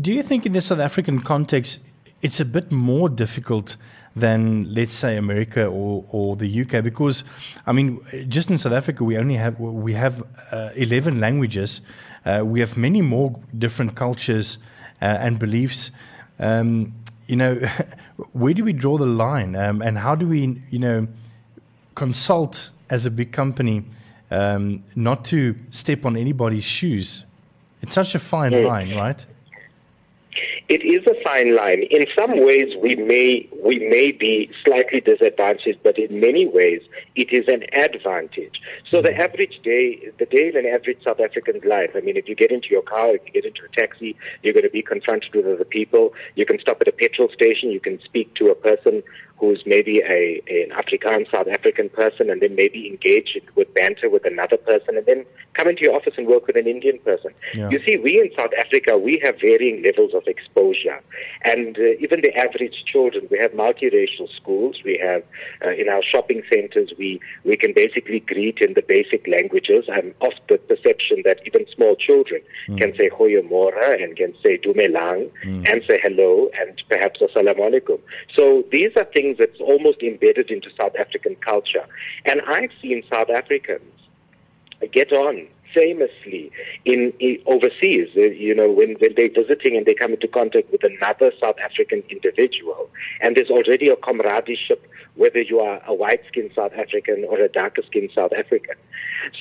Do 0.01 0.13
you 0.13 0.23
think 0.23 0.45
in 0.45 0.53
the 0.53 0.61
South 0.61 0.81
African 0.81 1.21
context, 1.21 1.79
it's 2.23 2.41
a 2.41 2.45
bit 2.45 2.73
more 2.73 3.09
difficult 3.09 3.77
than, 4.17 4.73
let's 4.75 4.95
say, 4.95 5.17
America 5.17 5.67
or, 5.67 6.05
or 6.11 6.37
the 6.37 6.63
UK? 6.63 6.83
Because, 6.83 7.23
I 7.67 7.73
mean, 7.73 8.01
just 8.29 8.51
in 8.51 8.59
South 8.59 8.73
Africa, 8.73 9.05
we 9.05 9.17
only 9.19 9.37
have 9.37 9.61
we 9.61 9.93
have 9.93 10.25
uh, 10.51 10.71
eleven 10.75 11.21
languages. 11.21 11.83
Uh, 12.25 12.43
we 12.45 12.59
have 12.61 12.77
many 12.77 13.03
more 13.03 13.39
different 13.57 13.95
cultures 13.95 14.59
uh, 15.01 15.05
and 15.05 15.39
beliefs. 15.39 15.91
Um, 16.39 16.95
you 17.27 17.37
know, 17.37 17.55
where 18.33 18.55
do 18.55 18.65
we 18.65 18.73
draw 18.73 18.99
the 18.99 19.07
line, 19.07 19.57
um, 19.57 19.83
and 19.83 19.99
how 19.99 20.15
do 20.15 20.27
we, 20.27 20.63
you 20.71 20.79
know, 20.79 21.09
consult 21.95 22.71
as 22.89 23.07
a 23.07 23.11
big 23.11 23.33
company 23.33 23.85
um, 24.31 24.85
not 24.95 25.25
to 25.27 25.57
step 25.71 26.05
on 26.05 26.17
anybody's 26.17 26.65
shoes? 26.65 27.25
It's 27.83 27.95
such 27.95 28.15
a 28.15 28.19
fine 28.19 28.53
line, 28.65 28.95
right? 28.95 29.25
It 30.69 30.83
is 30.83 31.07
a 31.07 31.15
fine 31.23 31.55
line. 31.55 31.85
In 31.93 32.07
some 32.19 32.45
ways, 32.45 32.75
we 32.83 32.97
may 32.97 33.49
we 33.63 33.79
may 33.79 34.11
be 34.11 34.51
slightly 34.65 35.01
disadvantaged, 35.01 35.79
but 35.85 35.97
in 35.97 36.19
many 36.19 36.45
ways, 36.47 36.83
it 37.15 37.33
is 37.33 37.47
an 37.47 37.63
advantage. 37.73 38.61
So 38.91 39.01
the 39.01 39.17
average 39.17 39.61
day, 39.63 40.11
the 40.19 40.27
day 40.27 40.49
in 40.49 40.57
an 40.57 40.67
average 40.67 40.99
South 41.05 41.21
African's 41.21 41.65
life. 41.65 41.91
I 41.95 42.01
mean, 42.01 42.17
if 42.17 42.29
you 42.29 42.35
get 42.35 42.51
into 42.51 42.69
your 42.71 42.83
car, 42.83 43.15
if 43.15 43.23
you 43.27 43.33
get 43.33 43.45
into 43.45 43.63
a 43.65 43.69
taxi, 43.69 44.17
you're 44.43 44.55
going 44.55 44.65
to 44.65 44.71
be 44.71 44.83
confronted 44.83 45.33
with 45.37 45.47
other 45.47 45.65
people. 45.65 46.13
You 46.35 46.45
can 46.45 46.59
stop 46.59 46.81
at 46.81 46.89
a 46.89 46.93
petrol 46.93 47.29
station. 47.33 47.71
You 47.71 47.81
can 47.81 48.01
speak 48.03 48.35
to 48.35 48.49
a 48.51 48.57
person 48.57 49.05
who's 49.39 49.63
maybe 49.67 50.01
a 50.01 50.43
an 50.49 50.73
African, 50.73 51.27
South 51.31 51.49
African 51.49 51.89
person, 51.89 52.31
and 52.31 52.41
then 52.41 52.55
maybe 52.55 52.89
engage 52.89 53.39
with 53.55 53.73
banter 53.75 54.09
with 54.09 54.25
another 54.25 54.57
person, 54.57 54.97
and 54.97 55.07
then 55.07 55.25
come 55.55 55.69
into 55.69 55.83
your 55.83 55.95
office 55.95 56.15
and 56.17 56.27
work 56.27 56.47
with 56.47 56.57
an 56.57 56.67
Indian 56.67 56.99
person. 57.01 57.33
Yeah. 57.55 57.71
You 57.71 57.81
see, 57.87 57.97
we 57.97 58.21
in 58.21 58.31
South 58.37 58.53
Africa, 58.59 58.99
we 58.99 59.21
have 59.25 59.37
varying 59.41 59.83
levels 59.83 60.13
of 60.15 60.25
exposure. 60.27 61.01
And 61.43 61.79
uh, 61.79 62.05
even 62.05 62.21
the 62.21 62.35
average 62.37 62.85
children, 62.87 63.27
we 63.31 63.39
have 63.39 63.53
multiracial 63.53 64.29
schools. 64.35 64.77
We 64.85 64.99
have, 65.03 65.23
uh, 65.65 65.71
in 65.71 65.89
our 65.89 66.03
shopping 66.03 66.43
centers, 66.53 66.93
we, 66.99 67.21
we 67.45 67.57
can 67.57 67.73
basically 67.73 68.21
greet 68.21 68.59
in 68.59 68.75
the 68.75 68.83
basic 68.83 69.27
languages. 69.27 69.85
I'm 69.93 70.15
of 70.21 70.33
the 70.49 70.59
perception 70.59 71.23
that 71.25 71.41
even 71.47 71.67
small 71.75 71.95
children 71.97 72.41
can 72.79 72.95
say 72.97 73.11
Goeiemorgen 73.11 74.03
and 74.03 74.17
can 74.17 74.35
say 74.43 74.59
Dumelang 74.59 75.31
and 75.69 75.83
say 75.89 75.99
hello 76.03 76.51
and 76.61 76.83
perhaps 76.89 77.21
Assalamu 77.21 77.63
alaikum. 77.69 77.99
So 78.37 78.65
these 78.71 78.93
are 78.97 79.05
things 79.05 79.26
that's 79.35 79.61
almost 79.61 80.03
embedded 80.03 80.51
into 80.51 80.71
South 80.79 80.95
African 80.99 81.37
culture. 81.37 81.87
And 82.25 82.41
I've 82.43 82.71
seen 82.81 83.03
South 83.11 83.31
Africans 83.31 83.83
get 84.93 85.13
on 85.13 85.49
famously 85.75 86.51
in, 86.85 87.13
in 87.19 87.39
overseas. 87.47 88.09
Uh, 88.17 88.21
you 88.21 88.55
know, 88.55 88.71
when, 88.71 88.95
when 88.95 89.15
they're 89.17 89.31
visiting 89.31 89.77
and 89.77 89.85
they 89.87 89.95
come 89.95 90.13
into 90.13 90.29
contact 90.29 90.71
with 90.71 90.83
another 90.85 91.33
South 91.41 91.57
African 91.63 92.03
individual, 92.09 92.89
and 93.21 93.37
there's 93.37 93.51
already 93.51 93.89
a 93.89 93.97
comradeship, 93.97 94.87
whether 95.17 95.41
you 95.41 95.61
are 95.61 95.83
a 95.87 95.95
white-skinned 95.95 96.51
South 96.55 96.73
African 96.73 97.25
or 97.29 97.39
a 97.39 97.49
darker-skinned 97.49 98.11
South 98.15 98.33
African. 98.33 98.75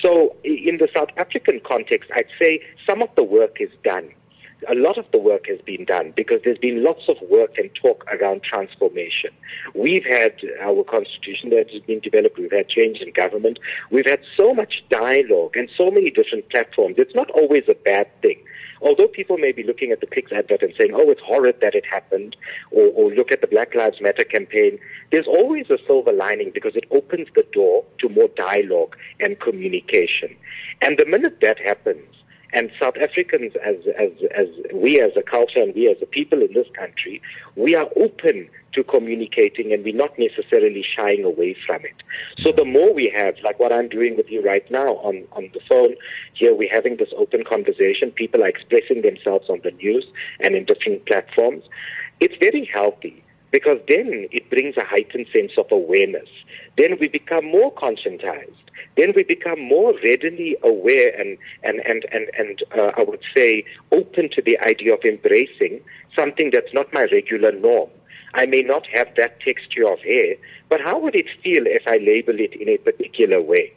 So, 0.02 0.36
in 0.44 0.78
the 0.78 0.90
South 0.96 1.10
African 1.18 1.62
context, 1.66 2.10
I'd 2.16 2.28
say 2.42 2.62
some 2.86 3.02
of 3.02 3.10
the 3.16 3.24
work 3.24 3.58
is 3.60 3.70
done. 3.84 4.10
A 4.70 4.76
lot 4.76 4.98
of 4.98 5.06
the 5.12 5.18
work 5.18 5.48
has 5.48 5.60
been 5.62 5.86
done 5.86 6.14
because 6.16 6.42
there's 6.44 6.58
been 6.58 6.84
lots 6.84 7.08
of 7.08 7.18
work 7.30 7.58
and 7.58 7.70
talk 7.76 8.06
around 8.08 8.44
transformation. 8.44 9.32
We've 9.74 10.06
had 10.06 10.36
our 10.62 10.84
constitution 10.84 11.50
that 11.52 11.70
has 11.72 11.82
been 11.82 12.00
developed. 12.00 12.38
We've 12.38 12.52
had 12.52 12.70
change 12.70 13.00
in 13.00 13.12
government. 13.12 13.60
We've 13.92 14.06
had 14.06 14.22
so 14.38 14.54
much 14.54 14.84
dialogue 14.90 15.56
and 15.56 15.70
so 15.76 15.92
many 15.92 16.10
different 16.10 16.50
platforms. 16.50 16.96
It's 16.98 17.16
not 17.16 17.30
always 17.32 17.64
a 17.68 17.76
bad 17.76 18.08
thing. 18.22 18.42
Although 18.82 19.08
people 19.08 19.38
may 19.38 19.52
be 19.52 19.64
looking 19.64 19.92
at 19.92 20.02
the 20.02 20.08
Clicks 20.08 20.32
advert 20.32 20.62
and 20.62 20.74
saying, 20.78 20.92
oh, 20.94 21.10
it's 21.10 21.22
horrid 21.22 21.60
that 21.62 21.76
it 21.76 21.86
happened, 21.86 22.36
or, 22.72 22.88
or 22.94 23.12
look 23.12 23.32
at 23.32 23.42
the 23.42 23.48
Black 23.48 23.74
Lives 23.74 24.02
Matter 24.02 24.24
campaign, 24.24 24.78
there's 25.12 25.28
always 25.28 25.70
a 25.70 25.78
silver 25.88 26.12
lining 26.12 26.52
because 26.54 26.76
it 26.76 26.86
opens 26.92 27.28
the 27.36 27.46
door 27.54 27.86
to 28.00 28.10
more 28.10 28.28
dialogue 28.36 28.96
and 29.20 29.40
communication. 29.40 30.36
And 30.82 30.98
the 30.98 31.06
minute 31.06 31.40
that 31.42 31.58
happens, 31.60 32.15
and 32.56 32.72
South 32.80 32.96
Africans, 32.96 33.52
as, 33.66 33.76
as, 34.00 34.12
as 34.34 34.48
we 34.74 35.02
as 35.02 35.12
a 35.18 35.22
culture 35.22 35.60
and 35.62 35.76
we 35.76 35.90
as 35.90 35.98
a 36.02 36.06
people 36.06 36.42
in 36.42 36.54
this 36.54 36.68
country, 36.74 37.22
we 37.58 37.76
are 37.76 37.90
open 37.98 38.50
to 38.72 38.82
communicating 38.82 39.74
and 39.74 39.84
we're 39.84 39.94
not 39.94 40.18
necessarily 40.18 40.82
shying 40.96 41.26
away 41.26 41.54
from 41.68 41.84
it. 41.84 42.02
So 42.42 42.54
the 42.54 42.64
more 42.64 42.94
we 42.94 43.12
have, 43.14 43.36
like 43.44 43.60
what 43.60 43.74
I'm 43.74 43.90
doing 43.90 44.16
with 44.16 44.30
you 44.30 44.42
right 44.42 44.70
now 44.72 44.96
on, 45.00 45.26
on 45.34 45.50
the 45.54 45.60
phone, 45.68 45.96
here 46.34 46.56
we're 46.56 46.74
having 46.74 46.96
this 46.96 47.10
open 47.18 47.44
conversation, 47.44 48.12
people 48.12 48.42
are 48.42 48.48
expressing 48.48 49.02
themselves 49.02 49.50
on 49.50 49.60
the 49.66 49.72
news 49.72 50.06
and 50.40 50.56
in 50.56 50.64
different 50.64 51.06
platforms, 51.08 51.66
it's 52.22 52.36
very 52.40 52.64
healthy 52.74 53.22
because 53.56 53.80
then 53.88 54.28
it 54.32 54.50
brings 54.50 54.76
a 54.76 54.84
heightened 54.84 55.28
sense 55.34 55.54
of 55.58 55.66
awareness. 55.72 56.28
Then 56.78 56.98
we 57.00 57.08
become 57.08 57.46
more 57.46 57.72
conscientized 57.74 58.66
then 58.98 59.12
we 59.16 59.24
become 59.24 59.60
more 59.60 59.94
readily 60.04 60.56
aware 60.64 61.10
and, 61.20 61.38
and, 61.64 61.80
and, 61.82 62.06
and, 62.12 62.30
and 62.38 62.64
uh, 62.78 62.92
I 62.98 63.04
would 63.04 63.22
say 63.36 63.66
open 63.92 64.30
to 64.32 64.42
the 64.42 64.58
idea 64.60 64.94
of 64.94 65.04
embracing 65.04 65.82
something 66.16 66.50
that's 66.52 66.74
not 66.74 66.94
my 66.94 67.04
regular 67.12 67.52
norm. 67.52 67.90
I 68.34 68.46
may 68.46 68.62
not 68.62 68.88
have 68.88 69.08
that 69.18 69.40
texture 69.42 69.88
of 69.88 70.00
hair, 70.00 70.36
but 70.70 70.82
how 70.82 71.00
would 71.00 71.16
it 71.16 71.28
feel 71.44 71.64
if 71.66 71.84
I 71.88 71.98
label 71.98 72.40
it 72.40 72.54
in 72.54 72.70
a 72.70 72.78
particular 72.78 73.42
way? 73.42 73.74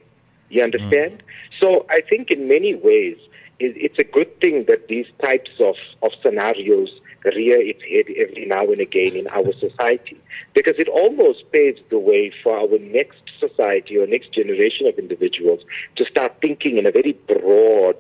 You 0.51 0.63
understand? 0.63 1.23
Mm. 1.23 1.61
So 1.61 1.87
I 1.91 2.01
think 2.01 2.31
in 2.31 2.49
many 2.49 2.75
ways, 2.75 3.17
it's 3.61 3.99
a 3.99 4.05
good 4.05 4.41
thing 4.41 4.67
that 4.69 4.87
these 4.87 5.07
types 5.21 5.51
of, 5.59 5.75
of 6.03 6.13
scenarios 6.23 6.91
rear 7.25 7.61
its 7.61 7.83
head 7.83 8.07
every 8.17 8.47
now 8.47 8.65
and 8.65 8.81
again 8.81 9.17
in 9.17 9.27
our 9.29 9.53
society 9.55 10.21
because 10.55 10.77
it 10.79 10.89
almost 10.89 11.51
paves 11.53 11.81
the 11.91 11.99
way 11.99 12.33
for 12.43 12.57
our 12.57 12.79
next 12.79 13.23
society 13.39 13.97
or 13.99 14.07
next 14.07 14.33
generation 14.33 14.87
of 14.87 14.99
individuals 14.99 15.61
to 15.97 16.05
start 16.05 16.33
thinking 16.41 16.79
in 16.79 16.87
a 16.87 16.91
very 16.91 17.13
broad, 17.27 17.97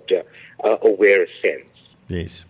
uh, 0.64 0.76
aware 0.82 1.26
sense. 1.42 1.64
Yes. 2.08 2.44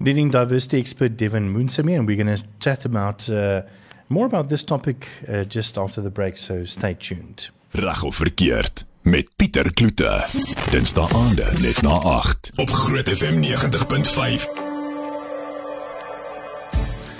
Leading 0.00 0.30
diversity 0.30 0.78
expert 0.78 1.16
Devin 1.16 1.52
Moonsamy, 1.52 1.96
and 1.96 2.06
we're 2.06 2.22
going 2.22 2.36
to 2.36 2.44
chat 2.60 2.84
about 2.84 3.28
uh, 3.28 3.62
more 4.08 4.26
about 4.26 4.48
this 4.48 4.62
topic 4.62 5.08
uh, 5.28 5.44
just 5.44 5.76
after 5.76 6.00
the 6.00 6.10
break, 6.10 6.38
so 6.38 6.64
stay 6.64 6.94
tuned. 6.94 7.50
Reg 7.74 8.04
of 8.04 8.16
verkeerd 8.16 8.86
met 9.02 9.36
Pieter 9.36 9.72
Kloete. 9.72 10.26
Dinsdae 10.70 11.08
aande 11.12 11.52
net 11.60 11.82
na 11.82 12.00
8 12.00 12.50
op 12.56 12.70
Groot 12.70 13.08
FM 13.08 13.42
90.5. 13.44 14.67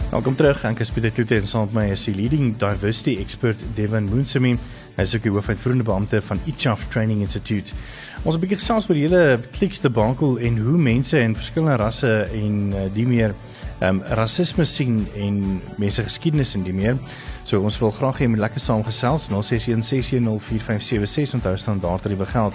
Welkom 0.09 0.39
terug. 0.41 0.63
Ek 0.65 0.79
is 0.81 0.89
Pieter 0.89 1.13
Kloete 1.13 1.37
en 1.37 1.45
saam 1.45 1.67
met 1.69 1.75
my 1.77 1.83
is 1.93 2.07
die 2.09 2.15
leading 2.17 2.55
diversity 2.57 3.21
expert 3.21 3.61
Devin 3.77 4.09
Moonsemin. 4.09 4.57
Hy 4.97 5.05
is 5.05 5.13
ook 5.13 5.21
die 5.27 5.33
hoofuitvoerende 5.35 5.85
beampte 5.85 6.23
van 6.25 6.41
Ichaf 6.49 6.87
Training 6.89 7.21
Institute. 7.27 7.77
Ons 8.23 8.35
het 8.35 8.41
'n 8.41 8.41
bietjie 8.41 8.57
gesels 8.57 8.89
oor 8.89 8.97
die 8.97 9.05
hele 9.05 9.37
kliks 9.59 9.79
te 9.85 9.91
bankel 9.91 10.39
en 10.39 10.57
hoe 10.57 10.79
mense 10.79 11.19
en 11.19 11.37
verskillende 11.37 11.77
rasse 11.77 12.25
en 12.33 12.73
uh, 12.73 12.89
die 12.95 13.07
meer 13.07 13.35
ehm 13.81 14.01
um, 14.01 14.03
rasisme 14.17 14.65
sien 14.65 15.07
en 15.15 15.61
mense 15.77 16.03
geskiedenis 16.03 16.55
en 16.55 16.63
die 16.63 16.73
meer. 16.73 16.97
So 17.45 17.61
ons 17.61 17.79
wil 17.79 17.91
graag 17.91 18.19
hê 18.19 18.23
jy 18.25 18.31
moet 18.31 18.41
lekker 18.47 18.61
saamgesels 18.61 19.29
0616104576 19.29 21.35
onthou 21.35 21.57
staan 21.57 21.81
daar 21.81 22.01
tariewe 22.01 22.27
geld. 22.27 22.55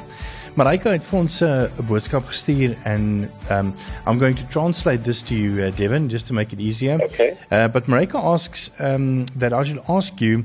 Marika 0.54 0.92
het 0.94 1.02
vir 1.02 1.20
ons 1.20 1.40
'n 1.42 1.46
uh, 1.46 1.86
boodskap 1.88 2.28
gestuur 2.30 2.76
and 2.86 3.28
um 3.50 3.74
I'm 4.06 4.20
going 4.20 4.38
to 4.38 4.46
translate 4.52 5.04
this 5.04 5.22
to 5.24 5.34
you 5.36 5.64
uh, 5.64 5.76
Devin 5.76 6.10
just 6.10 6.28
to 6.28 6.34
make 6.34 6.54
it 6.54 6.60
easier. 6.60 7.02
Okay. 7.02 7.38
Uh, 7.52 7.68
but 7.68 7.88
Marika 7.88 8.20
asks 8.20 8.70
um 8.80 9.26
that 9.40 9.52
I 9.52 9.64
should 9.64 9.82
ask 9.88 10.22
you 10.22 10.44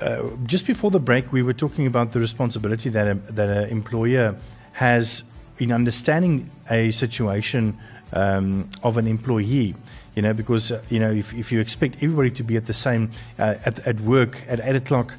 uh, 0.00 0.18
just 0.46 0.66
before 0.66 0.92
the 0.92 1.00
break 1.00 1.32
we 1.32 1.42
were 1.42 1.56
talking 1.56 1.86
about 1.86 2.12
the 2.12 2.20
responsibility 2.20 2.88
that 2.90 3.06
a, 3.08 3.14
that 3.32 3.48
an 3.48 3.68
employer 3.70 4.36
has 4.72 5.24
in 5.58 5.72
understanding 5.72 6.50
a 6.70 6.92
situation 6.92 7.76
um, 8.12 8.68
of 8.82 8.96
an 8.96 9.06
employee 9.08 9.74
you 10.14 10.22
know 10.22 10.32
because 10.32 10.70
uh, 10.70 10.80
you 10.88 11.00
know 11.00 11.10
if, 11.10 11.34
if 11.34 11.50
you 11.50 11.60
expect 11.60 11.96
everybody 11.96 12.30
to 12.30 12.44
be 12.44 12.56
at 12.56 12.66
the 12.66 12.74
same 12.74 13.10
uh, 13.40 13.54
at, 13.64 13.84
at 13.86 14.00
work 14.02 14.38
at 14.48 14.60
8 14.60 14.76
o'clock 14.76 15.14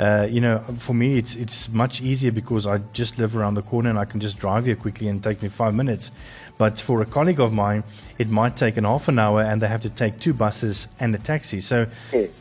uh, 0.00 0.26
you 0.30 0.40
know, 0.40 0.64
for 0.78 0.94
me, 0.94 1.18
it's 1.18 1.34
it's 1.34 1.68
much 1.68 2.00
easier 2.00 2.32
because 2.32 2.66
I 2.66 2.78
just 2.94 3.18
live 3.18 3.36
around 3.36 3.54
the 3.54 3.62
corner 3.62 3.90
and 3.90 3.98
I 3.98 4.06
can 4.06 4.18
just 4.18 4.38
drive 4.38 4.64
here 4.64 4.76
quickly 4.76 5.08
and 5.08 5.22
take 5.22 5.42
me 5.42 5.48
five 5.50 5.74
minutes. 5.74 6.10
But 6.56 6.80
for 6.80 7.02
a 7.02 7.04
colleague 7.04 7.40
of 7.40 7.52
mine, 7.52 7.84
it 8.18 8.30
might 8.30 8.56
take 8.56 8.78
an 8.78 8.84
half 8.84 9.08
an 9.08 9.18
hour, 9.18 9.42
and 9.42 9.60
they 9.60 9.68
have 9.68 9.82
to 9.82 9.90
take 9.90 10.18
two 10.18 10.32
buses 10.32 10.88
and 10.98 11.14
a 11.14 11.18
taxi. 11.18 11.60
So, 11.60 11.86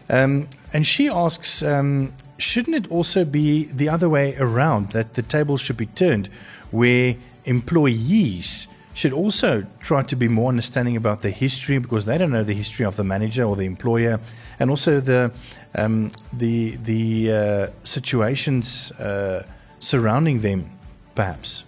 um, 0.10 0.48
and 0.72 0.88
she 0.88 1.10
asks, 1.10 1.62
um, 1.62 2.14
shouldn't 2.38 2.76
it 2.76 2.92
also 2.92 3.26
be 3.26 3.66
the 3.66 3.90
other 3.90 4.08
way 4.08 4.36
around 4.38 4.92
that 4.92 5.16
the 5.16 5.22
tables 5.22 5.60
should 5.60 5.78
be 5.78 5.88
turned, 5.88 6.30
where 6.72 7.16
employees 7.44 8.68
should 8.94 9.14
also 9.14 9.66
try 9.80 10.04
to 10.04 10.16
be 10.16 10.28
more 10.28 10.50
understanding 10.50 10.98
about 10.98 11.22
the 11.22 11.30
history 11.30 11.78
because 11.78 12.04
they 12.06 12.18
don't 12.18 12.32
know 12.32 12.44
the 12.44 12.54
history 12.54 12.86
of 12.86 12.96
the 12.98 13.04
manager 13.04 13.44
or 13.44 13.56
the 13.56 13.64
employer, 13.66 14.20
and 14.60 14.70
also 14.70 15.00
the 15.00 15.32
um, 15.76 16.12
the 16.34 16.76
the 16.78 17.32
uh, 17.32 17.68
situations 17.84 18.92
uh, 18.92 19.46
surrounding 19.80 20.42
them, 20.42 20.70
perhaps. 21.16 21.64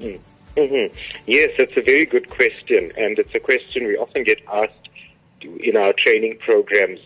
Mm. 0.00 0.20
Mm-hmm. 0.56 0.96
Yes, 1.26 1.50
it's 1.58 1.76
a 1.76 1.82
very 1.82 2.04
good 2.04 2.30
question, 2.30 2.92
and 2.96 3.18
it's 3.18 3.34
a 3.34 3.38
question 3.38 3.86
we 3.86 3.96
often 3.96 4.24
get 4.24 4.40
asked 4.52 4.88
in 5.40 5.76
our 5.76 5.92
training 5.92 6.38
programs 6.40 6.98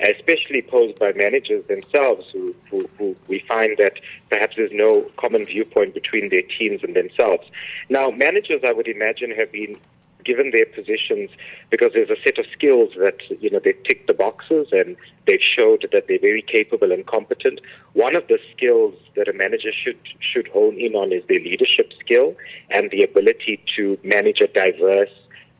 especially 0.00 0.62
posed 0.62 0.98
by 0.98 1.12
managers 1.12 1.64
themselves 1.66 2.26
who, 2.32 2.54
who, 2.70 2.88
who, 2.98 3.16
we 3.28 3.44
find 3.46 3.76
that 3.78 3.94
perhaps 4.30 4.56
there's 4.56 4.72
no 4.72 5.02
common 5.16 5.44
viewpoint 5.46 5.94
between 5.94 6.28
their 6.30 6.42
teams 6.42 6.82
and 6.82 6.96
themselves. 6.96 7.48
Now, 7.88 8.10
managers, 8.10 8.62
I 8.64 8.72
would 8.72 8.88
imagine, 8.88 9.30
have 9.32 9.52
been 9.52 9.76
given 10.24 10.50
their 10.50 10.66
positions 10.66 11.30
because 11.70 11.92
there's 11.94 12.10
a 12.10 12.20
set 12.24 12.38
of 12.38 12.46
skills 12.52 12.90
that 12.98 13.18
you 13.40 13.50
know 13.50 13.60
they 13.62 13.74
tick 13.84 14.06
the 14.06 14.14
boxes 14.14 14.68
and 14.72 14.96
they've 15.26 15.40
showed 15.40 15.86
that 15.92 16.04
they're 16.08 16.18
very 16.18 16.42
capable 16.42 16.92
and 16.92 17.06
competent. 17.06 17.60
One 17.92 18.16
of 18.16 18.26
the 18.28 18.38
skills 18.54 18.94
that 19.16 19.28
a 19.28 19.32
manager 19.32 19.70
should 19.72 19.98
should 20.20 20.48
hone 20.48 20.78
in 20.78 20.94
on 20.94 21.12
is 21.12 21.22
their 21.28 21.40
leadership 21.40 21.92
skill 22.00 22.34
and 22.70 22.90
the 22.90 23.02
ability 23.02 23.62
to 23.76 23.98
manage 24.02 24.40
a 24.40 24.46
diverse 24.48 25.10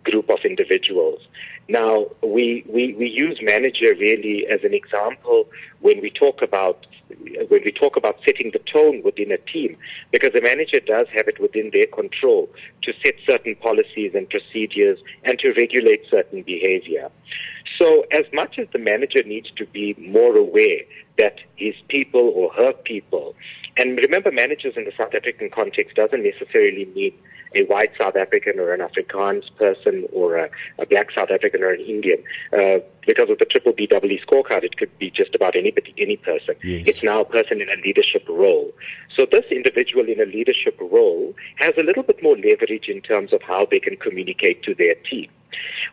group 0.05 0.29
of 0.31 0.39
individuals. 0.45 1.21
Now, 1.69 2.07
we, 2.23 2.65
we, 2.69 2.95
we 2.95 3.09
use 3.09 3.39
manager 3.43 3.95
really 3.99 4.47
as 4.47 4.61
an 4.65 4.75
example 4.75 5.49
when 5.81 6.01
we 6.01 6.11
talk 6.11 6.43
about 6.43 6.87
when 7.49 7.61
we 7.65 7.73
talk 7.73 7.97
about 7.97 8.19
setting 8.25 8.51
the 8.53 8.59
tone 8.61 9.03
within 9.03 9.31
a 9.33 9.37
team, 9.37 9.77
because 10.11 10.33
the 10.33 10.41
manager 10.41 10.81
does 10.81 11.07
have 11.13 11.29
it 11.29 11.41
within 11.41 11.71
their 11.71 11.87
control 11.87 12.49
to 12.83 12.93
set 13.05 13.15
certain 13.27 13.55
policies 13.57 14.13
and 14.15 14.29
procedures 14.31 14.99
and 15.25 15.39
to 15.39 15.53
regulate 15.53 16.03
certain 16.11 16.43
behavior. 16.43 17.11
So, 17.79 18.05
as 18.11 18.25
much 18.33 18.59
as 18.59 18.67
the 18.73 18.79
manager 18.79 19.23
needs 19.25 19.51
to 19.57 19.67
be 19.67 19.95
more 19.99 20.37
aware 20.37 20.81
that 21.19 21.39
his 21.57 21.75
people 21.89 22.33
or 22.35 22.53
her 22.55 22.73
people, 22.73 23.35
and 23.77 23.97
remember, 23.99 24.31
managers 24.31 24.75
in 24.77 24.85
the 24.85 24.93
South 24.97 25.15
African 25.15 25.51
context 25.51 25.97
doesn't 25.97 26.23
necessarily 26.23 26.87
mean 26.95 27.15
a 27.55 27.65
white 27.65 27.93
South 28.01 28.17
African 28.17 28.59
or 28.59 28.73
an 28.73 28.81
Afrikaans 28.81 29.45
person 29.57 30.07
or 30.13 30.37
a, 30.37 30.51
a 30.79 30.87
black 30.87 31.11
South 31.13 31.31
African 31.31 31.63
or 31.63 31.71
an 31.71 31.81
Indian. 31.81 32.23
Uh, 32.53 32.79
because 33.07 33.31
of 33.31 33.39
the 33.39 33.45
triple 33.45 33.73
BEE 33.73 33.89
scorecard, 33.89 34.63
it 34.63 34.77
could 34.77 34.97
be 34.99 35.11
just 35.11 35.35
about 35.35 35.57
anybody, 35.57 35.93
any 35.99 36.17
person. 36.17 36.55
Yes. 36.63 36.87
It's 36.87 37.03
now 37.03 37.21
a 37.21 37.25
person 37.25 37.61
in 37.61 37.69
a 37.69 37.81
leadership 37.85 38.27
role. 38.29 38.73
So 39.17 39.27
this 39.31 39.45
individual 39.51 40.09
in 40.09 40.21
a 40.21 40.25
leadership 40.25 40.79
role 40.81 41.35
has 41.57 41.75
a 41.79 41.83
little 41.83 42.03
bit 42.03 42.23
more 42.23 42.37
leverage 42.37 42.89
in 42.89 43.01
terms 43.01 43.33
of 43.33 43.43
how 43.43 43.67
they 43.71 43.81
can 43.81 43.97
communicate 43.97 44.63
to 44.65 44.75
their 44.75 44.95
team. 44.95 45.29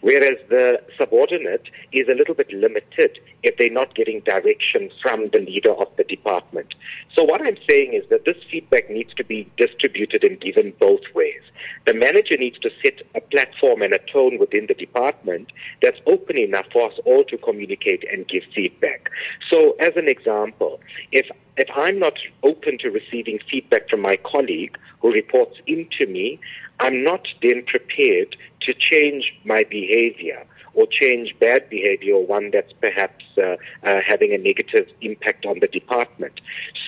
Whereas 0.01 0.37
the 0.49 0.81
subordinate 0.97 1.69
is 1.91 2.07
a 2.07 2.13
little 2.13 2.35
bit 2.35 2.51
limited 2.51 3.19
if 3.43 3.57
they're 3.57 3.69
not 3.69 3.95
getting 3.95 4.21
direction 4.21 4.89
from 5.01 5.29
the 5.31 5.39
leader 5.39 5.73
of 5.73 5.87
the 5.97 6.03
department. 6.03 6.73
So 7.15 7.23
what 7.23 7.41
I'm 7.41 7.57
saying 7.69 7.93
is 7.93 8.03
that 8.09 8.25
this 8.25 8.37
feedback 8.49 8.89
needs 8.89 9.13
to 9.15 9.23
be 9.23 9.49
distributed 9.57 10.23
and 10.23 10.39
given 10.39 10.73
both 10.79 11.01
ways. 11.13 11.41
The 11.85 11.93
manager 11.93 12.37
needs 12.37 12.59
to 12.59 12.69
set 12.83 13.01
a 13.15 13.21
platform 13.21 13.81
and 13.81 13.93
a 13.93 13.99
tone 14.11 14.37
within 14.39 14.67
the 14.67 14.73
department 14.73 15.51
that's 15.81 15.99
open 16.05 16.37
enough 16.37 16.65
for 16.71 16.89
us 16.89 16.97
all 17.05 17.23
to 17.25 17.37
communicate 17.37 18.05
and 18.11 18.27
give 18.27 18.43
feedback. 18.55 19.09
So 19.49 19.75
as 19.79 19.93
an 19.95 20.07
example, 20.07 20.79
if 21.11 21.29
if 21.57 21.67
I'm 21.75 21.99
not 21.99 22.13
open 22.43 22.77
to 22.79 22.89
receiving 22.89 23.39
feedback 23.51 23.89
from 23.89 24.01
my 24.01 24.17
colleague 24.17 24.77
who 25.01 25.11
reports 25.11 25.57
into 25.67 26.07
me, 26.07 26.39
I'm 26.79 27.03
not 27.03 27.27
then 27.41 27.63
prepared 27.65 28.35
to 28.61 28.73
change 28.73 29.33
my 29.45 29.63
behavior 29.63 30.45
or 30.73 30.87
change 30.87 31.35
bad 31.39 31.69
behavior 31.69 32.15
or 32.15 32.25
one 32.25 32.51
that's 32.51 32.71
perhaps 32.73 33.25
uh, 33.37 33.57
uh, 33.83 33.99
having 34.05 34.33
a 34.33 34.37
negative 34.37 34.87
impact 35.01 35.45
on 35.45 35.59
the 35.59 35.67
department. 35.67 36.39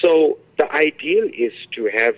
So 0.02 0.38
the 0.58 0.72
ideal 0.72 1.30
is 1.34 1.54
to 1.76 1.90
have 1.96 2.16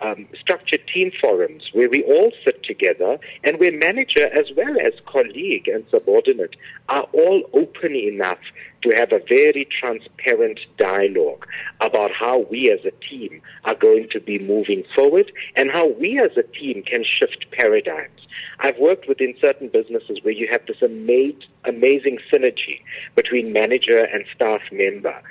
um, 0.00 0.26
structured 0.38 0.80
team 0.92 1.12
forums 1.20 1.70
where 1.72 1.88
we 1.88 2.02
all 2.02 2.32
sit 2.44 2.64
together 2.64 3.18
and 3.44 3.60
where 3.60 3.72
manager 3.72 4.26
as 4.36 4.46
well 4.56 4.76
as 4.80 4.92
colleague 5.06 5.68
and 5.68 5.84
subordinate 5.90 6.56
are 6.88 7.06
all 7.12 7.42
open 7.52 7.94
enough 7.94 8.40
to 8.82 8.90
have 8.90 9.12
a 9.12 9.20
very 9.28 9.66
transparent 9.80 10.60
dialogue 10.76 11.46
about 11.80 12.10
how 12.12 12.40
we 12.50 12.70
as 12.70 12.84
a 12.84 12.90
team 13.08 13.40
are 13.64 13.74
going 13.74 14.08
to 14.10 14.20
be 14.20 14.38
moving 14.38 14.84
forward 14.94 15.30
and 15.56 15.70
how 15.70 15.88
we 15.88 16.18
as 16.18 16.36
a 16.36 16.42
team 16.42 16.82
can 16.82 17.04
shift 17.04 17.46
paradigms. 17.52 18.26
I've 18.58 18.78
worked 18.78 19.08
within 19.08 19.34
certain 19.40 19.68
businesses 19.68 20.18
where 20.22 20.34
you 20.34 20.48
have 20.50 20.66
this 20.66 20.82
amazing, 20.82 21.42
amazing 21.64 22.18
synergy 22.32 22.80
between 23.14 23.52
manager 23.52 24.04
and 24.04 24.24
staff 24.34 24.60
member 24.70 25.22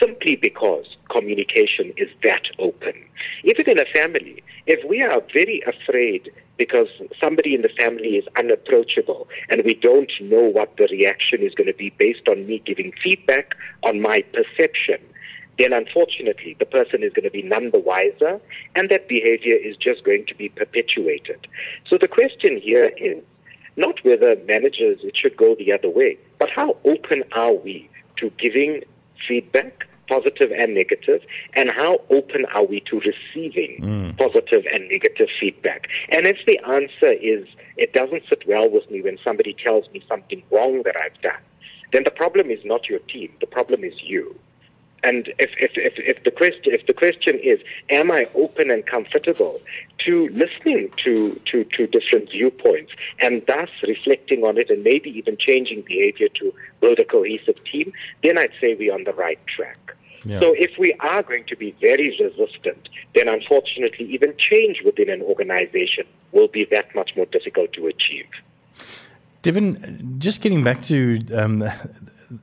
simply 0.00 0.36
because 0.36 0.96
communication 1.10 1.92
is 1.96 2.08
that 2.22 2.44
open. 2.58 2.94
Even 3.44 3.68
in 3.68 3.78
a 3.78 3.84
family, 3.92 4.42
if 4.66 4.88
we 4.88 5.02
are 5.02 5.20
very 5.32 5.62
afraid 5.66 6.32
because 6.60 6.88
somebody 7.18 7.54
in 7.54 7.62
the 7.62 7.70
family 7.70 8.16
is 8.20 8.24
unapproachable 8.36 9.26
and 9.48 9.62
we 9.64 9.72
don't 9.72 10.12
know 10.20 10.42
what 10.42 10.76
the 10.76 10.86
reaction 10.90 11.40
is 11.40 11.54
going 11.54 11.66
to 11.66 11.72
be 11.72 11.88
based 11.96 12.28
on 12.28 12.46
me 12.46 12.62
giving 12.66 12.92
feedback 13.02 13.54
on 13.82 13.98
my 13.98 14.20
perception, 14.34 14.98
then 15.58 15.72
unfortunately 15.72 16.54
the 16.58 16.66
person 16.66 17.02
is 17.02 17.14
going 17.14 17.24
to 17.24 17.30
be 17.30 17.42
none 17.42 17.70
the 17.70 17.78
wiser 17.78 18.38
and 18.76 18.90
that 18.90 19.08
behavior 19.08 19.56
is 19.56 19.74
just 19.78 20.04
going 20.04 20.26
to 20.26 20.34
be 20.34 20.50
perpetuated. 20.50 21.46
So 21.88 21.96
the 21.98 22.08
question 22.08 22.60
here 22.60 22.92
is 22.98 23.24
not 23.76 24.04
whether 24.04 24.36
managers, 24.44 25.00
it 25.02 25.16
should 25.16 25.38
go 25.38 25.54
the 25.54 25.72
other 25.72 25.88
way, 25.88 26.18
but 26.38 26.50
how 26.50 26.76
open 26.84 27.24
are 27.32 27.54
we 27.54 27.88
to 28.18 28.28
giving 28.38 28.82
feedback, 29.26 29.88
positive 30.10 30.50
and 30.50 30.74
negative, 30.74 31.22
and 31.54 31.70
how 31.70 32.00
open 32.10 32.44
are 32.46 32.64
we 32.64 32.80
to 32.80 33.00
receiving 33.00 33.72
mm. 33.80 34.18
positive 34.18 34.64
and 34.72 34.88
negative 34.88 35.28
feedback? 35.38 35.86
And 36.10 36.26
if 36.26 36.38
the 36.46 36.58
answer 36.66 37.12
is 37.12 37.46
it 37.76 37.92
doesn't 37.92 38.24
sit 38.28 38.42
well 38.46 38.68
with 38.68 38.90
me 38.90 39.00
when 39.00 39.18
somebody 39.24 39.54
tells 39.54 39.88
me 39.90 40.02
something 40.08 40.42
wrong 40.50 40.82
that 40.82 40.96
I've 40.96 41.20
done, 41.22 41.44
then 41.92 42.02
the 42.04 42.10
problem 42.10 42.50
is 42.50 42.58
not 42.64 42.88
your 42.88 42.98
team, 43.14 43.32
the 43.40 43.46
problem 43.46 43.84
is 43.84 43.94
you. 44.02 44.34
And 45.02 45.28
if, 45.38 45.50
if, 45.58 45.72
if, 45.76 45.94
if, 45.96 46.24
the 46.24 46.30
question, 46.30 46.74
if 46.74 46.86
the 46.86 46.92
question 46.92 47.38
is, 47.42 47.58
am 47.88 48.10
I 48.10 48.26
open 48.34 48.70
and 48.70 48.84
comfortable 48.84 49.58
to 50.04 50.28
listening 50.28 50.90
to, 51.04 51.40
to, 51.50 51.64
to 51.64 51.86
different 51.86 52.30
viewpoints 52.30 52.92
and 53.18 53.42
thus 53.46 53.70
reflecting 53.86 54.44
on 54.44 54.58
it 54.58 54.68
and 54.68 54.84
maybe 54.84 55.10
even 55.10 55.38
changing 55.38 55.82
behavior 55.82 56.28
to 56.40 56.52
build 56.80 56.98
a 56.98 57.04
cohesive 57.04 57.56
team, 57.64 57.92
then 58.22 58.36
I'd 58.36 58.52
say 58.60 58.74
we're 58.74 58.92
on 58.92 59.04
the 59.04 59.14
right 59.14 59.40
track. 59.46 59.96
Yeah. 60.24 60.40
So 60.40 60.54
if 60.56 60.72
we 60.78 60.94
are 61.00 61.22
going 61.22 61.44
to 61.46 61.56
be 61.56 61.74
very 61.80 62.16
resistant, 62.20 62.88
then 63.14 63.28
unfortunately 63.28 64.06
even 64.06 64.34
change 64.36 64.82
within 64.84 65.08
an 65.08 65.22
organization 65.22 66.04
will 66.32 66.48
be 66.48 66.66
that 66.70 66.94
much 66.94 67.12
more 67.16 67.26
difficult 67.26 67.72
to 67.74 67.86
achieve. 67.86 68.26
Devin, 69.42 70.16
just 70.18 70.42
getting 70.42 70.62
back 70.62 70.82
to 70.82 71.24
um, 71.34 71.64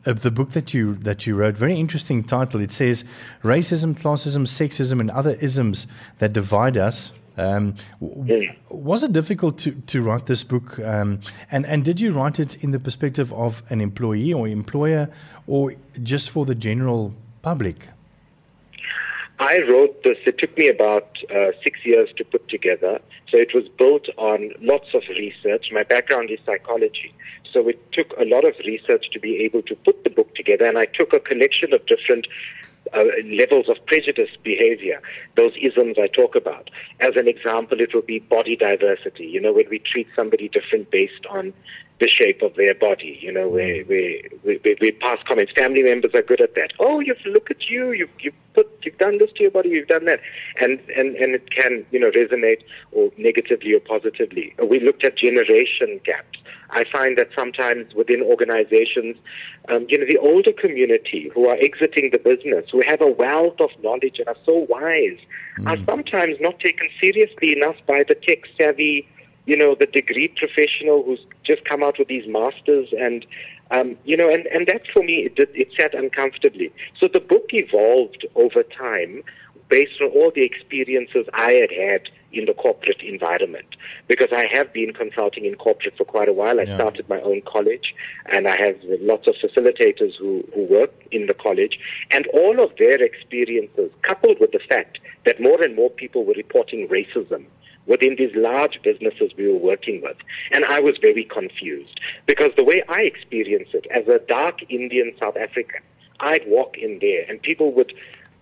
the 0.04 0.32
book 0.32 0.52
that 0.52 0.74
you 0.74 0.96
that 0.96 1.28
you 1.28 1.36
wrote. 1.36 1.56
Very 1.56 1.76
interesting 1.76 2.24
title. 2.24 2.60
It 2.62 2.72
says 2.72 3.06
racism, 3.44 3.98
classism, 3.98 4.48
sexism, 4.48 5.00
and 5.00 5.12
other 5.12 5.38
isms 5.40 5.88
that 6.18 6.34
divide 6.34 6.78
us. 6.78 7.12
Um, 7.38 7.76
was 8.00 9.04
it 9.04 9.14
difficult 9.14 9.60
to, 9.60 9.72
to 9.72 10.02
write 10.02 10.26
this 10.26 10.44
book? 10.44 10.80
Um, 10.80 11.22
and 11.52 11.68
and 11.68 11.86
did 11.86 12.00
you 12.00 12.12
write 12.12 12.40
it 12.40 12.56
in 12.56 12.72
the 12.72 12.80
perspective 12.80 13.32
of 13.32 13.62
an 13.70 13.80
employee 13.80 14.34
or 14.34 14.48
employer, 14.48 15.08
or 15.46 15.76
just 16.02 16.32
for 16.32 16.46
the 16.46 16.56
general 16.56 17.14
public? 17.48 17.80
I 19.40 19.60
wrote 19.70 20.04
this. 20.04 20.18
It 20.26 20.38
took 20.42 20.54
me 20.58 20.68
about 20.68 21.10
uh, 21.30 21.52
six 21.64 21.74
years 21.86 22.10
to 22.18 22.24
put 22.26 22.44
together. 22.50 23.00
So 23.30 23.38
it 23.38 23.52
was 23.54 23.66
built 23.82 24.08
on 24.18 24.40
lots 24.72 24.90
of 24.94 25.04
research. 25.10 25.66
My 25.72 25.84
background 25.84 26.30
is 26.32 26.40
psychology. 26.46 27.14
So 27.54 27.58
it 27.70 27.80
took 27.94 28.10
a 28.18 28.26
lot 28.26 28.44
of 28.50 28.56
research 28.66 29.06
to 29.14 29.20
be 29.20 29.34
able 29.46 29.62
to 29.72 29.76
put 29.76 30.04
the 30.04 30.10
book 30.10 30.34
together. 30.36 30.66
And 30.66 30.78
I 30.78 30.88
took 31.00 31.14
a 31.14 31.20
collection 31.20 31.74
of 31.74 31.86
different 31.86 32.26
uh, 32.94 33.04
levels 33.42 33.68
of 33.70 33.78
prejudice 33.86 34.34
behavior, 34.44 35.02
those 35.36 35.54
isms 35.62 35.96
I 36.06 36.08
talk 36.08 36.36
about. 36.36 36.70
As 37.00 37.16
an 37.16 37.28
example, 37.28 37.80
it 37.80 37.92
would 37.94 38.08
be 38.08 38.20
body 38.20 38.56
diversity. 38.56 39.26
You 39.26 39.42
know, 39.42 39.54
when 39.54 39.70
we 39.70 39.80
treat 39.80 40.08
somebody 40.16 40.50
different 40.50 40.90
based 40.92 41.26
on 41.30 41.54
the 42.00 42.08
shape 42.08 42.42
of 42.42 42.56
their 42.56 42.76
body. 42.76 43.18
You 43.22 43.32
know, 43.32 43.48
we 43.48 43.84
we 44.44 44.78
we, 44.80 44.92
pass 44.92 45.20
comments. 45.28 45.52
Family 45.58 45.84
members 45.84 46.12
are 46.14 46.22
good 46.22 46.42
at 46.42 46.56
that. 46.56 46.74
Oh, 46.80 47.00
you 47.00 47.16
look 47.26 47.50
at 47.50 47.70
you. 47.70 47.92
You 47.92 48.08
you 48.20 48.32
put 48.54 48.70
you've 48.84 48.98
done 48.98 49.18
this 49.18 49.32
to 49.34 49.44
your 49.44 49.52
body. 49.52 49.70
You've 49.70 49.88
done 49.88 50.06
that, 50.06 50.20
and 50.62 50.80
and 50.96 51.16
and 51.16 51.36
it 51.36 51.50
can 51.52 51.86
you 51.92 52.00
know 52.00 52.12
resonate 52.12 52.62
or 52.92 53.12
negatively 53.18 53.74
or 53.74 53.80
positively. 53.80 54.54
We 54.64 54.80
looked 54.80 55.04
at 55.04 55.18
generation 55.18 56.00
gaps. 56.04 56.40
I 56.70 56.84
find 56.92 57.18
that 57.18 57.30
sometimes 57.34 57.94
within 57.96 58.22
organizations, 58.22 59.16
um, 59.70 59.86
you 59.88 59.98
know, 59.98 60.06
the 60.06 60.18
older 60.18 60.52
community 60.52 61.32
who 61.34 61.48
are 61.48 61.56
exiting 61.62 62.10
the 62.12 62.18
business, 62.18 62.66
who 62.70 62.82
have 62.82 63.00
a 63.00 63.10
wealth 63.10 63.60
of 63.62 63.70
knowledge 63.82 64.20
and 64.20 64.28
are 64.28 64.36
so 64.46 64.68
wise, 64.70 65.18
mm. 65.58 65.66
are 65.66 65.84
sometimes 65.86 66.36
not 66.42 66.60
taken 66.60 66.90
seriously 67.00 67.56
enough 67.56 67.78
by 67.88 68.04
the 68.06 68.16
tech 68.16 68.40
savvy 68.58 69.08
you 69.48 69.56
know, 69.56 69.76
the 69.76 69.88
degree 69.88 70.28
professional 70.28 71.04
who's 71.04 71.26
just 71.44 71.64
come 71.64 71.82
out 71.82 71.98
with 71.98 72.10
these 72.10 72.28
masters 72.28 72.90
and, 73.00 73.26
um, 73.72 73.98
you 74.04 74.16
know, 74.16 74.30
and, 74.30 74.46
and 74.48 74.68
that 74.68 74.82
for 74.94 75.02
me, 75.02 75.26
it, 75.26 75.50
it 75.56 75.70
sat 75.80 75.96
uncomfortably. 75.96 76.72
So 77.00 77.08
the 77.08 77.22
book 77.22 77.46
evolved 77.54 78.28
over 78.36 78.62
time 78.64 79.24
based 79.70 80.02
on 80.02 80.10
all 80.12 80.32
the 80.32 80.44
experiences 80.44 81.26
I 81.34 81.52
had 81.54 81.72
had 81.72 82.10
in 82.34 82.46
the 82.46 82.54
corporate 82.54 83.02
environment. 83.02 83.68
Because 84.08 84.28
I 84.34 84.48
have 84.52 84.74
been 84.74 84.94
consulting 84.94 85.46
in 85.46 85.56
corporate 85.56 85.96
for 85.98 86.04
quite 86.04 86.28
a 86.28 86.34
while. 86.34 86.60
I 86.60 86.64
yeah. 86.64 86.76
started 86.76 87.08
my 87.08 87.22
own 87.22 87.42
college 87.42 87.96
and 88.26 88.50
I 88.50 88.58
have 88.58 88.76
lots 89.00 89.28
of 89.28 89.36
facilitators 89.36 90.16
who, 90.20 90.44
who 90.54 90.66
work 90.66 90.92
in 91.12 91.28
the 91.28 91.34
college. 91.34 91.80
And 92.12 92.28
all 92.28 92.62
of 92.62 92.72
their 92.78 93.02
experiences, 93.02 93.92
coupled 94.02 94.42
with 94.42 94.52
the 94.52 94.60
fact 94.60 95.00
that 95.26 95.42
more 95.42 95.62
and 95.64 95.74
more 95.74 95.90
people 95.90 96.26
were 96.26 96.34
reporting 96.34 96.90
racism 96.90 97.46
within 97.88 98.16
these 98.18 98.36
large 98.36 98.80
businesses 98.84 99.32
we 99.38 99.48
were 99.48 99.58
working 99.58 100.02
with. 100.02 100.18
And 100.52 100.66
I 100.66 100.80
was 100.80 100.98
very 101.02 101.24
confused 101.24 102.00
because 102.26 102.52
the 102.58 102.64
way 102.64 102.84
I 102.88 103.02
experienced 103.02 103.74
it 103.74 103.88
as 103.94 104.08
a 104.08 104.20
dark 104.28 104.60
Indian 104.70 105.14
South 105.20 105.38
African, 105.38 105.82
I'd 106.20 106.48
walk 106.48 106.78
in 106.78 107.00
there 107.00 107.26
and 107.30 107.42
people 107.42 107.72
would 107.74 107.94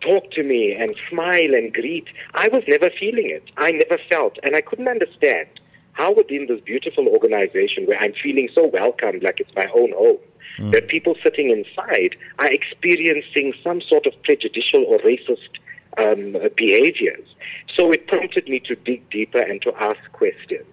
talk 0.02 0.32
to 0.32 0.44
me 0.44 0.74
and 0.74 0.96
smile 1.10 1.54
and 1.54 1.74
greet. 1.74 2.08
I 2.34 2.48
was 2.50 2.64
never 2.68 2.90
feeling 2.90 3.30
it. 3.30 3.44
I 3.58 3.72
never 3.72 3.98
felt, 4.10 4.38
and 4.44 4.56
I 4.56 4.62
couldn't 4.62 4.88
understand 4.88 5.48
how 5.94 6.14
within 6.14 6.48
this 6.48 6.60
beautiful 6.60 7.08
organization 7.08 7.86
where 7.86 7.98
I'm 7.98 8.14
feeling 8.14 8.50
so 8.54 8.68
welcomed, 8.68 9.24
like 9.24 9.40
it's 9.40 9.56
my 9.56 9.68
own 9.74 9.94
home, 9.94 10.18
mm. 10.60 10.72
that 10.72 10.90
people 10.90 11.16
sitting 11.24 11.50
inside 11.50 12.16
are 12.40 12.52
experiencing 12.52 13.54
some 13.64 13.82
sort 13.82 14.06
of 14.06 14.14
prejudicial 14.24 14.84
or 14.84 15.00
racist 15.00 15.50
um, 15.98 16.36
behaviors. 16.56 17.28
So 17.76 17.92
it 17.92 18.08
prompted 18.08 18.48
me 18.48 18.60
to 18.62 18.76
dig 18.76 19.10
deeper 19.10 19.42
and 19.42 19.62
to 19.64 19.74
ask 19.80 20.00
questions. 20.12 20.66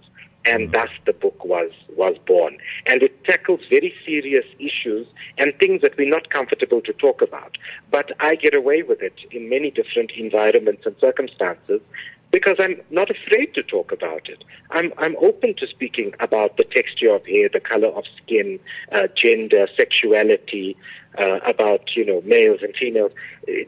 And 0.45 0.69
mm. 0.69 0.73
thus 0.73 0.91
the 1.07 1.13
book 1.13 1.45
was, 1.45 1.71
was 1.97 2.17
born. 2.27 2.59
And 2.87 3.03
it 3.03 3.25
tackles 3.25 3.61
very 3.71 3.95
serious 4.05 4.45
issues 4.59 5.07
and 5.39 5.53
things 5.59 5.83
that 5.83 5.97
we're 5.97 6.09
not 6.09 6.31
comfortable 6.31 6.81
to 6.83 6.93
talk 6.93 7.23
about. 7.23 7.57
But 7.91 8.13
I 8.21 8.35
get 8.35 8.55
away 8.55 8.83
with 8.83 9.03
it 9.03 9.15
in 9.31 9.49
many 9.49 9.71
different 9.71 10.13
environments 10.13 10.85
and 10.85 10.97
circumstances 11.01 11.81
because 12.33 12.57
I'm 12.59 12.81
not 12.91 13.11
afraid 13.11 13.55
to 13.55 13.63
talk 13.63 13.93
about 13.93 14.29
it. 14.29 14.43
I'm, 14.71 14.93
I'm 14.99 15.17
open 15.21 15.55
to 15.57 15.67
speaking 15.67 16.13
about 16.19 16.57
the 16.57 16.65
texture 16.65 17.15
of 17.15 17.27
hair, 17.27 17.49
the 17.53 17.61
color 17.61 17.89
of 17.89 18.05
skin, 18.17 18.59
uh, 18.91 19.09
gender, 19.15 19.69
sexuality, 19.77 20.77
uh, 21.19 21.41
about 21.47 21.95
you 21.95 22.05
know 22.05 22.23
males 22.25 22.61
and 22.63 22.75
females. 22.75 23.13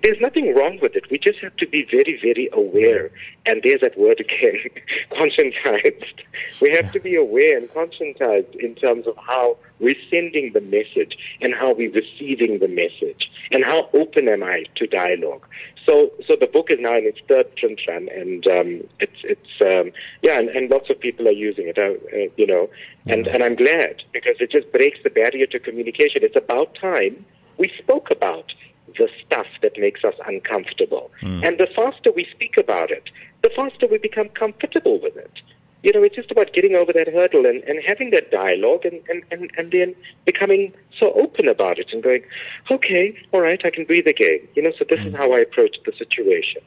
There's 0.02 0.20
nothing 0.20 0.54
wrong 0.54 0.78
with 0.80 0.94
it. 0.94 1.10
We 1.10 1.18
just 1.18 1.40
have 1.40 1.56
to 1.56 1.66
be 1.66 1.86
very, 1.90 2.18
very 2.20 2.48
aware. 2.52 3.10
And 3.44 3.60
there's 3.62 3.80
that 3.80 3.98
word 3.98 4.20
again, 4.20 4.60
conscientized. 5.12 6.22
We 6.60 6.70
have 6.70 6.92
to 6.92 7.00
be 7.00 7.16
aware 7.16 7.58
and 7.58 7.68
conscientized 7.68 8.54
in 8.56 8.74
terms 8.76 9.06
of 9.06 9.16
how 9.16 9.58
we're 9.80 9.96
sending 10.10 10.52
the 10.52 10.60
message 10.60 11.18
and 11.40 11.54
how 11.54 11.74
we're 11.74 11.92
receiving 11.92 12.60
the 12.60 12.68
message 12.68 13.30
and 13.50 13.64
how 13.64 13.90
open 13.92 14.28
am 14.28 14.42
I 14.42 14.64
to 14.76 14.86
dialogue. 14.86 15.46
So, 15.86 16.12
so 16.26 16.34
the 16.34 16.46
book 16.46 16.70
is 16.70 16.78
now 16.80 16.96
in 16.96 17.04
its 17.04 17.20
third 17.28 17.54
print 17.56 17.80
run, 17.86 18.08
and 18.08 18.46
um, 18.46 18.88
it's 19.00 19.20
it's 19.22 19.60
um, 19.60 19.92
yeah, 20.22 20.38
and, 20.38 20.48
and 20.48 20.70
lots 20.70 20.88
of 20.88 20.98
people 20.98 21.28
are 21.28 21.32
using 21.32 21.68
it, 21.68 21.78
uh, 21.78 21.92
uh, 22.16 22.30
you 22.36 22.46
know, 22.46 22.70
and 23.06 23.26
and 23.26 23.42
I'm 23.42 23.54
glad 23.54 24.02
because 24.12 24.36
it 24.40 24.50
just 24.50 24.72
breaks 24.72 24.98
the 25.04 25.10
barrier 25.10 25.46
to 25.46 25.58
communication. 25.58 26.22
It's 26.22 26.36
about 26.36 26.74
time 26.74 27.24
we 27.58 27.70
spoke 27.78 28.10
about 28.10 28.52
the 28.98 29.08
stuff 29.24 29.46
that 29.62 29.72
makes 29.78 30.04
us 30.04 30.14
uncomfortable. 30.26 31.10
Mm. 31.22 31.46
And 31.46 31.58
the 31.58 31.66
faster 31.74 32.12
we 32.12 32.26
speak 32.30 32.56
about 32.56 32.90
it, 32.90 33.10
the 33.42 33.50
faster 33.50 33.86
we 33.86 33.98
become 33.98 34.28
comfortable 34.30 35.00
with 35.00 35.16
it. 35.16 35.40
You 35.84 35.92
know, 35.92 36.02
it's 36.02 36.16
just 36.16 36.30
about 36.30 36.52
getting 36.54 36.74
over 36.74 36.94
that 36.94 37.08
hurdle 37.08 37.44
and, 37.44 37.62
and 37.64 37.78
having 37.86 38.08
that 38.10 38.30
dialogue 38.30 38.86
and, 38.86 39.02
and, 39.10 39.22
and, 39.30 39.50
and 39.58 39.70
then 39.70 39.94
becoming 40.24 40.72
so 40.98 41.12
open 41.12 41.46
about 41.46 41.78
it 41.78 41.92
and 41.92 42.02
going, 42.02 42.22
okay, 42.70 43.14
all 43.32 43.42
right, 43.42 43.60
I 43.66 43.70
can 43.70 43.84
breathe 43.84 44.06
again. 44.06 44.38
You 44.54 44.62
know, 44.62 44.72
so 44.78 44.86
this 44.88 45.00
mm. 45.00 45.08
is 45.08 45.14
how 45.14 45.34
I 45.34 45.40
approach 45.40 45.76
the 45.84 45.92
situation. 45.92 46.62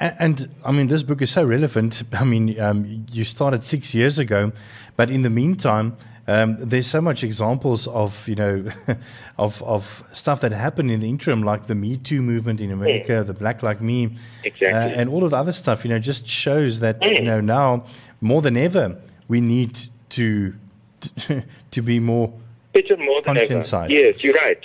And, 0.00 0.16
and, 0.18 0.54
I 0.64 0.72
mean, 0.72 0.88
this 0.88 1.02
book 1.02 1.20
is 1.20 1.30
so 1.30 1.44
relevant. 1.44 2.02
I 2.14 2.24
mean, 2.24 2.58
um, 2.58 3.06
you 3.12 3.24
started 3.24 3.64
six 3.64 3.92
years 3.92 4.18
ago, 4.18 4.52
but 4.96 5.10
in 5.10 5.20
the 5.20 5.30
meantime, 5.30 5.98
um, 6.26 6.56
there's 6.58 6.86
so 6.86 7.00
much 7.00 7.24
examples 7.24 7.86
of 7.86 8.28
you 8.28 8.34
know 8.34 8.70
of 9.38 9.62
of 9.62 10.04
stuff 10.12 10.42
that 10.42 10.52
happened 10.52 10.90
in 10.90 11.00
the 11.00 11.08
interim, 11.08 11.42
like 11.42 11.68
the 11.68 11.74
Me 11.74 11.96
Too 11.96 12.20
movement 12.20 12.60
in 12.60 12.70
America, 12.70 13.12
mm. 13.12 13.26
the 13.26 13.32
Black 13.32 13.62
Like 13.62 13.80
Me, 13.80 14.14
exactly. 14.44 14.68
uh, 14.68 15.00
and 15.00 15.08
all 15.08 15.24
of 15.24 15.30
the 15.30 15.36
other 15.38 15.52
stuff. 15.52 15.86
You 15.86 15.90
know, 15.90 15.98
just 15.98 16.28
shows 16.28 16.80
that 16.80 17.00
mm. 17.00 17.16
you 17.16 17.22
know 17.22 17.40
now 17.40 17.86
more 18.20 18.42
than 18.42 18.56
ever 18.56 18.96
we 19.28 19.40
need 19.40 19.86
to 20.10 20.54
to, 21.70 21.82
be 21.82 22.00
more 22.00 22.32
it's 22.74 22.90
more 22.98 23.22
than 23.22 23.36
ever. 23.36 23.86
Yes, 23.88 24.24
you're 24.24 24.34
right. 24.34 24.64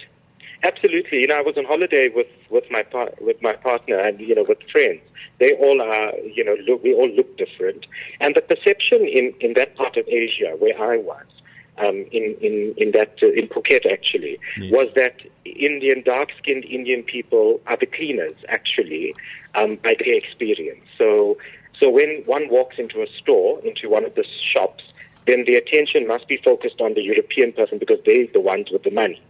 Absolutely. 0.63 1.19
You 1.19 1.27
know, 1.27 1.37
I 1.37 1.41
was 1.41 1.57
on 1.57 1.65
holiday 1.65 2.09
with 2.09 2.27
with 2.49 2.63
my 2.71 2.83
par- 2.83 3.13
with 3.19 3.41
my 3.41 3.53
partner 3.53 3.99
and 3.99 4.19
you 4.19 4.33
know 4.33 4.45
with 4.47 4.59
friends. 4.71 5.01
They 5.39 5.53
all 5.53 5.81
are, 5.81 6.15
you 6.19 6.43
know, 6.43 6.55
look, 6.67 6.83
we 6.83 6.93
all 6.93 7.09
look 7.09 7.37
different, 7.37 7.85
and 8.19 8.33
the 8.35 8.41
perception 8.41 9.05
in 9.05 9.33
in 9.41 9.53
that 9.53 9.75
part 9.75 9.97
of 9.97 10.07
Asia 10.07 10.55
where 10.57 10.79
I 10.81 10.97
was 10.97 11.25
um, 11.77 12.05
in, 12.11 12.35
in, 12.41 12.73
in 12.77 12.91
that, 12.91 13.17
uh, 13.21 13.31
in 13.31 13.47
Phuket 13.47 13.91
actually, 13.91 14.39
yes. 14.57 14.71
was 14.71 14.89
that 14.95 15.15
Indian, 15.45 16.03
dark-skinned 16.03 16.65
Indian 16.65 17.03
people 17.03 17.59
are 17.67 17.77
the 17.77 17.85
cleaners 17.85 18.35
actually, 18.49 19.15
um, 19.55 19.77
by 19.77 19.95
their 19.97 20.13
experience. 20.13 20.85
So, 20.97 21.37
so 21.79 21.89
when 21.89 22.23
one 22.25 22.49
walks 22.49 22.77
into 22.77 23.01
a 23.01 23.07
store, 23.19 23.59
into 23.63 23.89
one 23.89 24.05
of 24.05 24.15
the 24.15 24.25
shops, 24.53 24.83
then 25.27 25.45
the 25.45 25.55
attention 25.55 26.07
must 26.07 26.27
be 26.27 26.37
focused 26.37 26.81
on 26.81 26.93
the 26.93 27.01
European 27.01 27.53
person 27.53 27.77
because 27.77 27.99
they're 28.05 28.27
the 28.33 28.41
ones 28.41 28.67
with 28.71 28.83
the 28.83 28.91
money. 28.91 29.21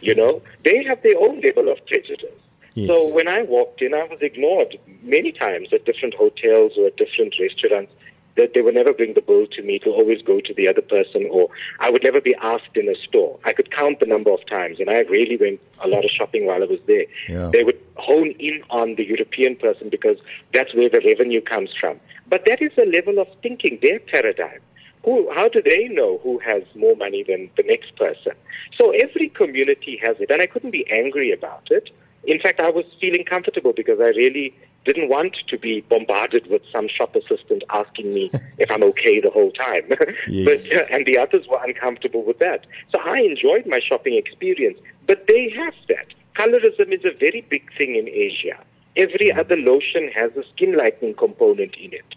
You 0.00 0.14
know, 0.14 0.42
they 0.64 0.84
have 0.84 1.02
their 1.02 1.18
own 1.18 1.40
level 1.40 1.70
of 1.70 1.84
prejudice. 1.86 2.30
Yes. 2.74 2.88
So 2.88 3.08
when 3.12 3.26
I 3.26 3.42
walked 3.42 3.80
in, 3.82 3.94
I 3.94 4.04
was 4.04 4.18
ignored 4.20 4.78
many 5.02 5.32
times 5.32 5.68
at 5.72 5.84
different 5.84 6.14
hotels 6.14 6.72
or 6.76 6.86
at 6.88 6.96
different 6.96 7.34
restaurants 7.40 7.92
that 8.38 8.54
they 8.54 8.62
would 8.62 8.74
never 8.74 8.94
bring 8.94 9.14
the 9.14 9.20
bill 9.20 9.46
to 9.48 9.62
me. 9.62 9.74
It 9.74 9.84
will 9.84 9.94
always 9.94 10.22
go 10.22 10.40
to 10.40 10.54
the 10.54 10.66
other 10.68 10.80
person, 10.80 11.28
or 11.30 11.48
I 11.80 11.90
would 11.90 12.02
never 12.02 12.20
be 12.20 12.34
asked 12.40 12.76
in 12.76 12.88
a 12.88 12.94
store. 12.94 13.38
I 13.44 13.52
could 13.52 13.70
count 13.70 14.00
the 14.00 14.06
number 14.06 14.30
of 14.30 14.46
times, 14.46 14.78
and 14.80 14.88
I 14.88 15.00
really 15.00 15.36
went 15.36 15.60
a 15.84 15.88
lot 15.88 16.04
of 16.04 16.10
shopping 16.10 16.46
while 16.46 16.62
I 16.62 16.66
was 16.66 16.80
there. 16.86 17.04
Yeah. 17.28 17.50
They 17.52 17.64
would 17.64 17.78
hone 17.96 18.30
in 18.38 18.62
on 18.70 18.94
the 18.94 19.04
European 19.04 19.56
person 19.56 19.90
because 19.90 20.18
that's 20.54 20.72
where 20.74 20.88
the 20.88 21.02
revenue 21.04 21.42
comes 21.42 21.70
from. 21.78 22.00
But 22.28 22.44
that 22.46 22.62
is 22.62 22.72
a 22.78 22.86
level 22.86 23.18
of 23.18 23.28
thinking, 23.42 23.78
their 23.82 23.98
paradigm. 23.98 24.60
Who, 25.04 25.30
how 25.34 25.48
do 25.48 25.62
they 25.62 25.88
know 25.88 26.20
who 26.22 26.38
has 26.38 26.62
more 26.74 26.96
money 26.96 27.24
than 27.26 27.50
the 27.56 27.62
next 27.62 27.96
person? 27.96 28.32
So 28.76 28.90
every 28.90 29.28
community 29.30 29.98
has 30.02 30.16
it, 30.20 30.30
and 30.30 30.40
I 30.40 30.46
couldn't 30.46 30.70
be 30.70 30.86
angry 30.90 31.32
about 31.32 31.68
it. 31.70 31.90
In 32.24 32.40
fact, 32.40 32.60
I 32.60 32.70
was 32.70 32.84
feeling 33.00 33.24
comfortable 33.24 33.72
because 33.72 34.00
I 34.00 34.08
really 34.08 34.54
didn't 34.84 35.08
want 35.08 35.36
to 35.46 35.58
be 35.58 35.82
bombarded 35.82 36.46
with 36.48 36.62
some 36.72 36.88
shop 36.88 37.14
assistant 37.14 37.62
asking 37.70 38.12
me 38.12 38.30
if 38.58 38.70
I'm 38.70 38.82
okay 38.84 39.20
the 39.20 39.30
whole 39.30 39.50
time. 39.52 39.84
yes. 40.28 40.66
But 40.68 40.76
uh, 40.76 40.84
and 40.90 41.06
the 41.06 41.18
others 41.18 41.46
were 41.48 41.62
uncomfortable 41.62 42.24
with 42.24 42.38
that. 42.38 42.66
So 42.90 42.98
I 43.00 43.18
enjoyed 43.18 43.66
my 43.66 43.80
shopping 43.80 44.14
experience. 44.14 44.78
But 45.06 45.26
they 45.26 45.50
have 45.50 45.74
that. 45.88 46.08
Colorism 46.36 46.92
is 46.92 47.04
a 47.04 47.16
very 47.18 47.44
big 47.48 47.70
thing 47.76 47.96
in 47.96 48.08
Asia. 48.08 48.58
Every 48.96 49.32
other 49.32 49.56
lotion 49.56 50.10
has 50.14 50.30
a 50.36 50.44
skin 50.54 50.76
lightening 50.76 51.14
component 51.14 51.74
in 51.76 51.92
it. 51.92 52.14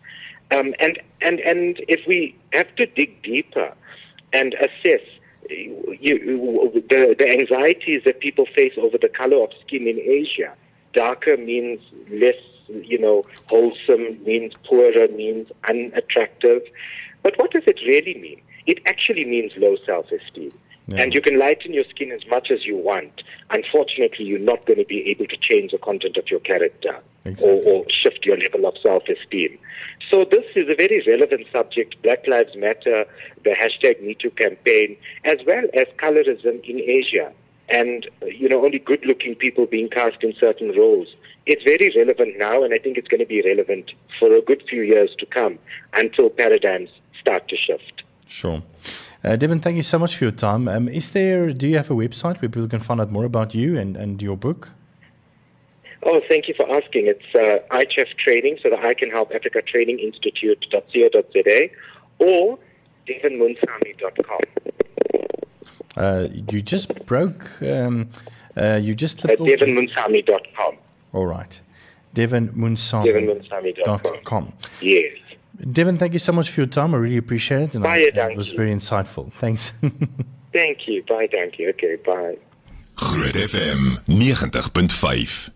Um, 0.52 0.74
and, 0.80 1.00
and, 1.22 1.40
and 1.40 1.80
if 1.88 2.06
we 2.08 2.36
have 2.52 2.76
to 2.76 2.86
dig 2.86 3.22
deeper 3.24 3.74
and 4.34 4.54
assess 4.56 5.02
you, 5.52 6.84
the, 6.90 7.16
the 7.18 7.30
anxieties 7.30 8.04
that 8.06 8.20
people 8.20 8.46
face 8.46 8.74
over 8.78 8.98
the 8.98 9.10
color 9.10 9.44
of 9.44 9.52
skin 9.66 9.88
in 9.88 10.00
Asia, 10.00 10.54
darker 10.94 11.38
means 11.38 11.80
less 12.10 12.36
you 12.72 13.00
know, 13.00 13.26
wholesome 13.48 14.24
means 14.24 14.54
poorer, 14.64 15.08
means 15.10 15.50
unattractive. 15.68 16.62
But 17.24 17.38
what 17.38 17.52
does 17.52 17.64
it 17.68 17.80
really 17.86 18.20
mean? 18.20 18.42
It 18.66 18.80
actually 18.86 19.26
means 19.26 19.52
low 19.58 19.76
self 19.86 20.12
esteem. 20.12 20.54
Yeah. 20.88 21.02
And 21.02 21.14
you 21.14 21.22
can 21.22 21.38
lighten 21.38 21.74
your 21.74 21.86
skin 21.86 22.12
as 22.12 22.26
much 22.28 22.52
as 22.52 22.66
you 22.66 22.76
want. 22.76 23.24
Unfortunately, 23.50 24.26
you're 24.26 24.40
not 24.40 24.66
going 24.66 24.80
to 24.80 24.86
be 24.86 25.10
able 25.10 25.28
to 25.28 25.38
change 25.38 25.72
the 25.72 25.78
content 25.78 26.18
of 26.18 26.30
your 26.30 26.40
character 26.40 27.00
exactly. 27.24 27.50
or, 27.50 27.64
or, 27.64 27.86
shift 27.90 28.26
your 28.26 28.38
level 28.38 28.66
of 28.66 28.76
self 28.82 29.04
esteem. 29.08 29.58
So, 30.10 30.26
this 30.26 30.46
is 30.56 30.68
a 30.70 30.76
very 30.76 31.04
relevant 31.08 31.48
subject 31.52 32.02
Black 32.02 32.28
Lives 32.28 32.56
Matter, 32.56 33.06
the 33.44 33.52
hashtag 33.52 34.02
MeToo 34.04 34.36
campaign, 34.36 34.98
as 35.24 35.38
well 35.46 35.64
as 35.74 35.88
colorism 35.98 36.64
in 36.68 36.80
Asia. 36.80 37.32
And, 37.70 38.06
you 38.26 38.50
know, 38.50 38.66
only 38.66 38.80
good 38.80 39.06
looking 39.06 39.36
people 39.36 39.66
being 39.66 39.88
cast 39.88 40.24
in 40.24 40.34
certain 40.38 40.76
roles 40.78 41.08
it's 41.46 41.64
very 41.64 41.92
relevant 41.96 42.38
now, 42.38 42.64
and 42.64 42.74
I 42.74 42.78
think 42.78 42.98
it's 42.98 43.08
going 43.08 43.20
to 43.20 43.26
be 43.26 43.42
relevant 43.42 43.92
for 44.20 44.34
a 44.34 44.42
good 44.42 44.64
few 44.70 44.84
years 44.84 45.16
to 45.20 45.26
come 45.26 45.58
until 45.94 46.30
paradigms 46.30 46.90
start 47.20 47.48
to 47.50 47.58
shift. 47.58 48.04
Sure. 48.28 48.62
Uh, 49.24 49.36
Devin, 49.36 49.60
thank 49.60 49.78
you 49.78 49.84
so 49.84 50.00
much 50.00 50.18
for 50.18 50.26
your 50.26 50.32
time. 50.32 50.68
Um, 50.68 50.88
is 50.88 51.12
there, 51.12 51.54
do 51.54 51.68
you 51.68 51.78
have 51.78 51.92
a 51.92 51.94
website 51.94 52.42
where 52.42 52.50
people 52.50 52.68
can 52.68 52.80
find 52.80 53.00
out 53.00 53.12
more 53.12 53.26
about 53.26 53.54
you 53.54 53.78
and, 53.78 53.96
and 53.96 54.20
your 54.22 54.36
book? 54.36 54.72
Oh, 56.04 56.20
thank 56.28 56.48
you 56.48 56.56
for 56.56 56.68
asking. 56.76 57.06
It's 57.08 57.36
uh, 57.36 57.60
ICHAF 57.76 58.18
Training, 58.18 58.58
so 58.64 58.72
the 58.72 58.82
I 58.82 58.96
Can 58.96 59.12
Help 59.12 59.32
Africa 59.36 59.62
Training 59.62 60.00
Institute.co.za 60.00 61.70
or 62.18 62.58
devinmoonsamy.com. 63.08 64.40
Uh, 65.96 66.28
you 66.32 66.64
just 66.64 67.06
broke, 67.06 67.62
um, 67.62 68.10
uh, 68.58 68.80
you 68.82 68.96
just... 68.96 69.24
Uh, 69.24 69.30
devinmoonsamy.com. 69.30 70.78
All 71.14 71.28
right. 71.28 71.62
Devin 72.14 72.50
Moonsamy.com. 72.50 74.54
Yes. 74.82 75.18
Devin, 75.70 75.98
thank 75.98 76.14
you 76.14 76.20
so 76.20 76.32
much 76.32 76.50
for 76.50 76.62
your 76.62 76.68
time. 76.68 76.94
I 76.96 76.98
really 76.98 77.18
appreciate 77.18 77.62
it. 77.62 77.76
And 77.76 77.84
bye, 77.84 78.10
I, 78.16 78.32
it 78.32 78.38
was 78.38 78.52
very 78.52 78.74
insightful. 78.74 79.32
Thanks. 79.34 79.74
thank 80.54 80.88
you. 80.88 81.04
Bye, 81.04 81.28
thank 81.32 81.60
you. 81.60 81.70
Okay, 81.70 81.98
bye. 81.98 82.38
Groot 82.96 83.36
FM 83.36 84.04
90.5 84.06 85.52